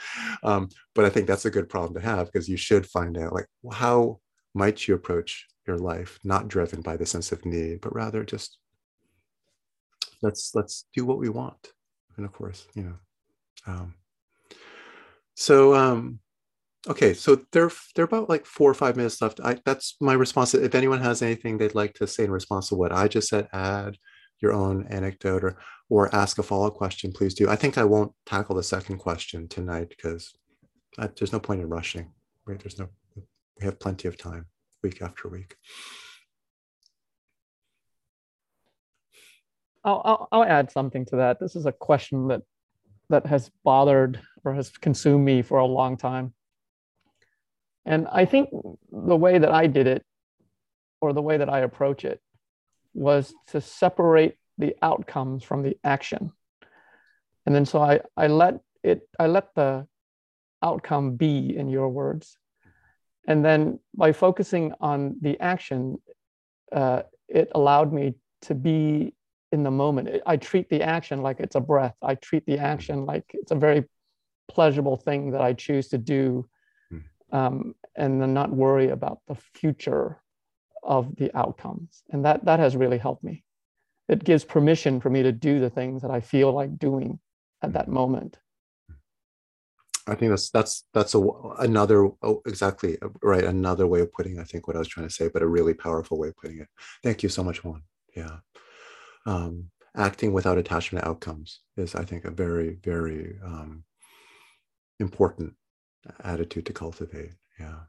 Um, 0.43 0.69
but 0.93 1.05
i 1.05 1.09
think 1.09 1.27
that's 1.27 1.45
a 1.45 1.51
good 1.51 1.69
problem 1.69 1.93
to 1.93 2.05
have 2.05 2.25
because 2.27 2.49
you 2.49 2.57
should 2.57 2.85
find 2.85 3.17
out 3.17 3.33
like 3.33 3.47
how 3.71 4.19
might 4.53 4.87
you 4.87 4.95
approach 4.95 5.47
your 5.65 5.77
life 5.77 6.19
not 6.23 6.47
driven 6.47 6.81
by 6.81 6.97
the 6.97 7.05
sense 7.05 7.31
of 7.31 7.45
need 7.45 7.79
but 7.81 7.95
rather 7.95 8.23
just 8.23 8.57
let's 10.21 10.53
let's 10.53 10.85
do 10.93 11.05
what 11.05 11.17
we 11.17 11.29
want. 11.29 11.71
And 12.17 12.25
of 12.25 12.33
course 12.33 12.67
you 12.75 12.83
know 12.83 12.95
um, 13.67 13.93
so 15.35 15.75
um, 15.75 16.19
Okay, 16.89 17.13
so 17.13 17.45
there 17.51 17.69
there 17.95 18.03
are 18.03 18.07
about 18.07 18.27
like 18.29 18.45
four 18.45 18.71
or 18.71 18.73
five 18.73 18.95
minutes 18.95 19.21
left. 19.21 19.39
I, 19.43 19.59
that's 19.65 19.95
my 20.01 20.13
response. 20.13 20.55
If 20.55 20.73
anyone 20.73 20.99
has 20.99 21.21
anything 21.21 21.57
they'd 21.57 21.75
like 21.75 21.93
to 21.95 22.07
say 22.07 22.23
in 22.23 22.31
response 22.31 22.69
to 22.69 22.75
what 22.75 22.91
I 22.91 23.07
just 23.07 23.29
said, 23.29 23.47
add 23.53 23.97
your 24.39 24.51
own 24.53 24.87
anecdote 24.87 25.43
or 25.43 25.57
or 25.89 26.13
ask 26.15 26.39
a 26.39 26.43
follow 26.43 26.67
up 26.67 26.73
question, 26.73 27.11
please 27.11 27.35
do. 27.35 27.47
I 27.49 27.55
think 27.55 27.77
I 27.77 27.83
won't 27.83 28.13
tackle 28.25 28.55
the 28.55 28.63
second 28.63 28.97
question 28.97 29.47
tonight 29.47 29.89
because 29.89 30.33
I, 30.97 31.07
there's 31.15 31.33
no 31.33 31.39
point 31.39 31.61
in 31.61 31.69
rushing. 31.69 32.11
Right? 32.47 32.59
There's 32.59 32.79
no. 32.79 32.89
We 33.15 33.65
have 33.65 33.79
plenty 33.79 34.07
of 34.07 34.17
time, 34.17 34.47
week 34.81 35.03
after 35.03 35.29
week. 35.29 35.55
I'll, 39.83 40.01
I'll, 40.03 40.27
I'll 40.31 40.43
add 40.43 40.71
something 40.71 41.05
to 41.07 41.17
that. 41.17 41.39
This 41.39 41.55
is 41.55 41.67
a 41.67 41.71
question 41.71 42.29
that 42.29 42.41
that 43.09 43.27
has 43.27 43.51
bothered 43.63 44.19
or 44.43 44.55
has 44.55 44.69
consumed 44.69 45.25
me 45.25 45.43
for 45.43 45.59
a 45.59 45.65
long 45.65 45.95
time 45.95 46.33
and 47.85 48.07
I 48.11 48.25
think 48.25 48.49
the 48.91 49.15
way 49.15 49.37
that 49.37 49.51
I 49.51 49.67
did 49.67 49.87
it, 49.87 50.03
or 51.01 51.13
the 51.13 51.21
way 51.21 51.37
that 51.37 51.49
I 51.49 51.59
approach 51.59 52.05
it, 52.05 52.21
was 52.93 53.33
to 53.47 53.61
separate 53.61 54.37
the 54.57 54.75
outcomes 54.81 55.43
from 55.43 55.63
the 55.63 55.77
action. 55.83 56.31
And 57.45 57.55
then 57.55 57.65
so 57.65 57.81
I, 57.81 58.01
I 58.15 58.27
let 58.27 58.59
it, 58.83 59.01
I 59.19 59.27
let 59.27 59.55
the 59.55 59.87
outcome 60.61 61.15
be 61.15 61.55
in 61.57 61.69
your 61.69 61.89
words. 61.89 62.37
And 63.27 63.43
then 63.43 63.79
by 63.95 64.11
focusing 64.11 64.73
on 64.79 65.15
the 65.21 65.39
action, 65.39 65.97
uh, 66.71 67.03
it 67.27 67.51
allowed 67.55 67.93
me 67.93 68.15
to 68.43 68.55
be 68.55 69.13
in 69.51 69.63
the 69.63 69.71
moment. 69.71 70.21
I 70.25 70.37
treat 70.37 70.69
the 70.69 70.81
action 70.81 71.21
like 71.21 71.39
it's 71.39 71.55
a 71.55 71.59
breath. 71.59 71.95
I 72.01 72.15
treat 72.15 72.45
the 72.45 72.59
action 72.59 73.05
like 73.05 73.25
it's 73.33 73.51
a 73.51 73.55
very 73.55 73.85
pleasurable 74.47 74.97
thing 74.97 75.31
that 75.31 75.41
I 75.41 75.53
choose 75.53 75.89
to 75.89 75.97
do 75.97 76.47
um, 77.31 77.75
and 77.95 78.21
then 78.21 78.33
not 78.33 78.51
worry 78.51 78.89
about 78.89 79.19
the 79.27 79.35
future 79.35 80.21
of 80.83 81.15
the 81.15 81.35
outcomes. 81.37 82.03
And 82.11 82.25
that, 82.25 82.45
that 82.45 82.59
has 82.59 82.75
really 82.75 82.97
helped 82.97 83.23
me. 83.23 83.43
It 84.07 84.23
gives 84.23 84.43
permission 84.43 84.99
for 84.99 85.09
me 85.09 85.23
to 85.23 85.31
do 85.31 85.59
the 85.59 85.69
things 85.69 86.01
that 86.01 86.11
I 86.11 86.19
feel 86.19 86.51
like 86.51 86.77
doing 86.77 87.19
at 87.61 87.73
that 87.73 87.87
moment. 87.87 88.37
I 90.07 90.15
think 90.15 90.31
that's 90.31 90.49
that's 90.49 90.83
that's 90.93 91.13
a, 91.13 91.21
another 91.59 92.09
oh, 92.23 92.41
exactly 92.47 92.97
right 93.21 93.43
another 93.43 93.85
way 93.85 94.01
of 94.01 94.11
putting 94.11 94.39
I 94.39 94.43
think 94.43 94.67
what 94.67 94.75
I 94.75 94.79
was 94.79 94.87
trying 94.87 95.07
to 95.07 95.13
say, 95.13 95.29
but 95.31 95.43
a 95.43 95.47
really 95.47 95.75
powerful 95.75 96.17
way 96.17 96.29
of 96.29 96.37
putting 96.37 96.59
it. 96.59 96.67
Thank 97.03 97.21
you 97.21 97.29
so 97.29 97.43
much, 97.43 97.63
Juan. 97.63 97.83
Yeah, 98.15 98.37
um, 99.27 99.69
acting 99.95 100.33
without 100.33 100.57
attachment 100.57 101.03
to 101.03 101.09
outcomes 101.09 101.59
is 101.77 101.93
I 101.93 102.03
think 102.03 102.25
a 102.25 102.31
very 102.31 102.79
very 102.83 103.37
um, 103.43 103.83
important 104.99 105.53
attitude 106.23 106.65
to 106.67 106.73
cultivate. 106.73 107.33
Yeah. 107.59 107.81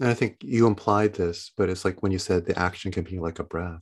And 0.00 0.08
I 0.08 0.14
think 0.14 0.38
you 0.42 0.66
implied 0.66 1.14
this, 1.14 1.52
but 1.56 1.68
it's 1.68 1.84
like 1.84 2.02
when 2.02 2.12
you 2.12 2.18
said 2.18 2.44
the 2.46 2.58
action 2.58 2.90
can 2.92 3.04
be 3.04 3.18
like 3.18 3.38
a 3.38 3.44
breath. 3.44 3.80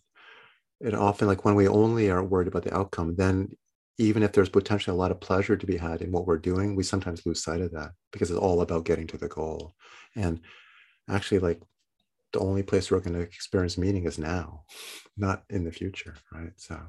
It 0.80 0.94
often, 0.94 1.28
like 1.28 1.44
when 1.44 1.56
we 1.56 1.68
only 1.68 2.10
are 2.10 2.24
worried 2.24 2.48
about 2.48 2.64
the 2.64 2.76
outcome, 2.76 3.16
then 3.16 3.50
even 3.98 4.22
if 4.22 4.32
there's 4.32 4.48
potentially 4.50 4.94
a 4.94 4.98
lot 4.98 5.12
of 5.12 5.20
pleasure 5.20 5.56
to 5.56 5.66
be 5.66 5.76
had 5.78 6.02
in 6.02 6.12
what 6.12 6.26
we're 6.26 6.38
doing, 6.38 6.76
we 6.76 6.84
sometimes 6.84 7.26
lose 7.26 7.42
sight 7.44 7.60
of 7.62 7.72
that 7.72 7.92
because 8.12 8.30
it's 8.30 8.40
all 8.40 8.62
about 8.62 8.84
getting 8.86 9.06
to 9.08 9.18
the 9.18 9.28
goal. 9.28 9.74
And 10.16 10.40
actually, 11.08 11.40
like 11.40 11.60
the 12.32 12.40
only 12.40 12.62
place 12.62 12.90
we're 12.90 13.00
going 13.00 13.14
to 13.14 13.20
experience 13.20 13.78
meaning 13.78 14.04
is 14.06 14.18
now, 14.18 14.64
not 15.16 15.44
in 15.50 15.64
the 15.64 15.72
future, 15.72 16.16
right? 16.32 16.52
So. 16.56 16.80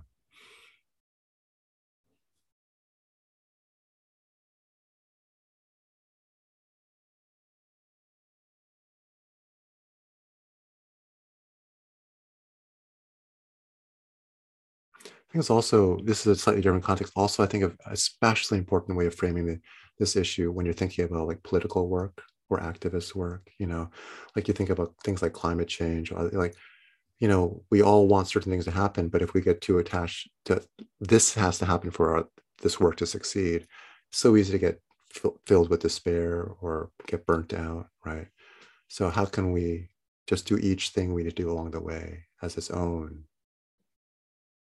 I 15.04 15.32
think 15.32 15.42
it's 15.42 15.50
also 15.50 15.98
this 16.04 16.22
is 16.22 16.28
a 16.28 16.36
slightly 16.36 16.62
different 16.62 16.84
context. 16.84 17.14
Also, 17.16 17.42
I 17.44 17.46
think 17.46 17.64
of 17.64 17.78
especially 17.86 18.58
important 18.58 18.98
way 18.98 19.06
of 19.06 19.16
framing 19.16 19.46
the, 19.46 19.60
this 19.98 20.16
issue 20.16 20.52
when 20.52 20.66
you're 20.66 20.74
thinking 20.74 21.06
about 21.06 21.28
like 21.28 21.42
political 21.44 21.88
work 21.88 22.22
or 22.52 22.60
activist 22.60 23.16
work 23.16 23.50
you 23.58 23.68
know? 23.68 23.90
Like 24.36 24.48
you 24.48 24.54
think 24.54 24.70
about 24.70 24.94
things 25.04 25.22
like 25.22 25.34
climate 25.34 25.68
change 25.68 26.12
or 26.12 26.30
like 26.34 26.56
you 27.20 27.28
know 27.28 27.64
we 27.70 27.82
all 27.82 28.08
want 28.08 28.28
certain 28.28 28.52
things 28.52 28.66
to 28.66 28.72
happen 28.72 29.08
but 29.08 29.22
if 29.22 29.34
we 29.34 29.42
get 29.42 29.62
too 29.62 29.78
attached 29.78 30.30
to 30.46 30.62
this 31.00 31.34
has 31.36 31.60
to 31.60 31.66
happen 31.66 31.92
for 31.92 32.18
our, 32.18 32.28
this 32.62 32.80
work 32.80 32.98
to 32.98 33.06
succeed 33.06 33.68
so 34.12 34.36
easy 34.36 34.52
to 34.52 34.60
get 34.60 34.82
f- 35.16 35.32
filled 35.46 35.70
with 35.70 35.82
despair 35.82 36.52
or 36.62 36.92
get 37.08 37.26
burnt 37.26 37.54
out 37.54 37.88
right? 38.06 38.28
So 38.88 39.10
how 39.10 39.26
can 39.26 39.52
we 39.52 39.90
just 40.28 40.46
do 40.48 40.58
each 40.58 40.90
thing 40.90 41.14
we 41.14 41.24
need 41.24 41.36
to 41.36 41.44
do 41.44 41.52
along 41.52 41.72
the 41.72 41.82
way 41.82 42.26
as 42.42 42.58
its 42.58 42.72
own? 42.72 43.24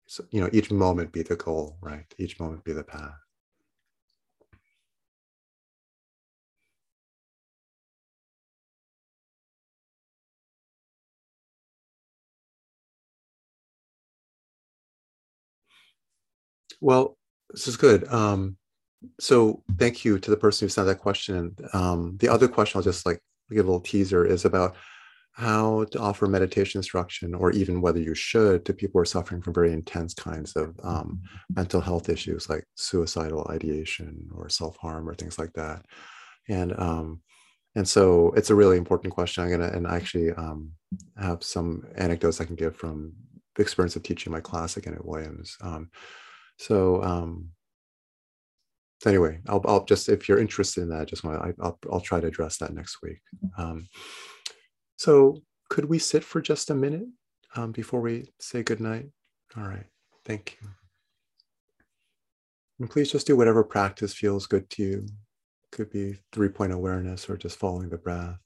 So 0.08 0.26
you 0.32 0.42
know 0.42 0.50
each 0.54 0.72
moment 0.72 1.12
be 1.12 1.24
the 1.24 1.36
goal 1.36 1.78
right? 1.82 2.06
Each 2.18 2.40
moment 2.40 2.64
be 2.64 2.74
the 2.74 2.84
path 2.84 3.20
Well, 16.82 17.18
this 17.50 17.68
is 17.68 17.78
good. 17.78 18.08
Um, 18.12 18.58
so 19.20 19.64
thank 19.78 20.04
you 20.04 20.20
to 20.20 20.32
the 20.32 20.38
person 20.38 20.66
who 20.66 20.70
sent 20.70 20.88
that 20.88 21.00
question. 21.00 21.56
Um, 21.74 22.18
the 22.20 22.30
other 22.30 22.48
question 22.48 22.78
I'll 22.78 22.84
just 22.84 23.06
like 23.06 23.20
give 23.50 23.66
a 23.66 23.70
little 23.70 23.80
teaser 23.80 24.26
is 24.26 24.46
about 24.46 24.76
how 25.38 25.86
to 25.92 26.00
offer 26.00 26.26
meditation 26.26 26.80
instruction 26.80 27.36
or 27.36 27.52
even 27.52 27.80
whether 27.80 28.00
you 28.00 28.16
should 28.16 28.66
to 28.66 28.74
people 28.74 28.94
who 28.98 29.04
are 29.04 29.06
suffering 29.06 29.40
from 29.40 29.54
very 29.54 29.72
intense 29.72 30.16
kinds 30.16 30.56
of 30.56 30.80
um, 30.84 31.22
mental 31.56 31.80
health 31.80 32.10
issues 32.10 32.50
like 32.50 32.64
suicidal 32.76 33.48
ideation 33.52 34.28
or 34.36 34.50
self-harm 34.50 35.08
or 35.08 35.14
things 35.14 35.38
like 35.38 35.54
that 35.54 35.86
and 36.50 36.74
um, 36.80 37.22
and 37.76 37.88
so 37.88 38.32
it's 38.36 38.50
a 38.50 38.56
really 38.56 38.78
important 38.78 39.14
question 39.14 39.44
i'm 39.44 39.52
gonna 39.52 39.68
and 39.68 39.86
I 39.88 39.96
actually 39.96 40.32
um, 40.32 40.72
have 41.18 41.44
some 41.44 41.84
anecdotes 41.98 42.42
i 42.42 42.46
can 42.46 42.56
give 42.56 42.76
from 42.76 43.14
the 43.56 43.62
experience 43.62 43.96
of 43.96 44.02
teaching 44.02 44.34
my 44.34 44.42
class 44.42 44.76
again 44.76 44.96
at 44.96 45.06
williams 45.06 45.56
um, 45.62 45.92
so 46.58 47.04
um, 47.04 47.50
anyway, 49.06 49.40
I'll, 49.48 49.62
I'll 49.66 49.86
just 49.86 50.10
if 50.10 50.28
you're 50.28 50.40
interested 50.40 50.82
in 50.82 50.90
that, 50.90 51.02
I 51.02 51.06
just 51.06 51.24
want 51.24 51.42
to 51.42 51.64
I'll 51.64 51.80
I'll 51.92 52.02
try 52.02 52.20
to 52.20 52.28
address 52.28 52.58
that 52.58 52.74
next 52.74 53.02
week. 53.02 53.20
Um, 53.58 53.88
so 54.98 55.42
could 55.70 55.86
we 55.86 56.00
sit 56.00 56.24
for 56.24 56.42
just 56.42 56.70
a 56.70 56.76
minute 56.76 57.08
um, 57.56 57.72
before 57.72 58.02
we 58.02 58.32
say 58.40 58.64
good 58.64 58.80
night? 58.80 59.08
All 59.56 59.64
right, 59.64 59.86
thank 60.26 60.58
you. 60.62 60.70
And 62.80 62.90
please 62.90 63.12
just 63.12 63.28
do 63.28 63.36
whatever 63.36 63.64
practice 63.64 64.14
feels 64.14 64.46
good 64.46 64.70
to 64.72 64.84
you. 64.84 65.06
Could 65.72 65.90
be 65.90 66.18
three 66.32 66.50
point 66.50 66.74
awareness 66.74 67.30
or 67.30 67.38
just 67.38 67.60
following 67.60 67.90
the 67.90 67.98
breath 67.98 68.40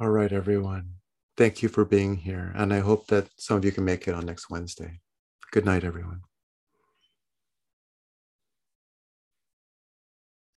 All 0.00 0.08
right, 0.08 0.32
everyone. 0.32 0.94
Thank 1.36 1.62
you 1.62 1.68
for 1.68 1.84
being 1.84 2.16
here. 2.16 2.52
And 2.56 2.72
I 2.72 2.80
hope 2.80 3.08
that 3.08 3.28
some 3.36 3.58
of 3.58 3.64
you 3.64 3.72
can 3.72 3.84
make 3.84 4.08
it 4.08 4.14
on 4.14 4.24
next 4.24 4.48
Wednesday. 4.48 5.00
Good 5.50 5.66
night, 5.66 5.84
everyone. 5.84 6.22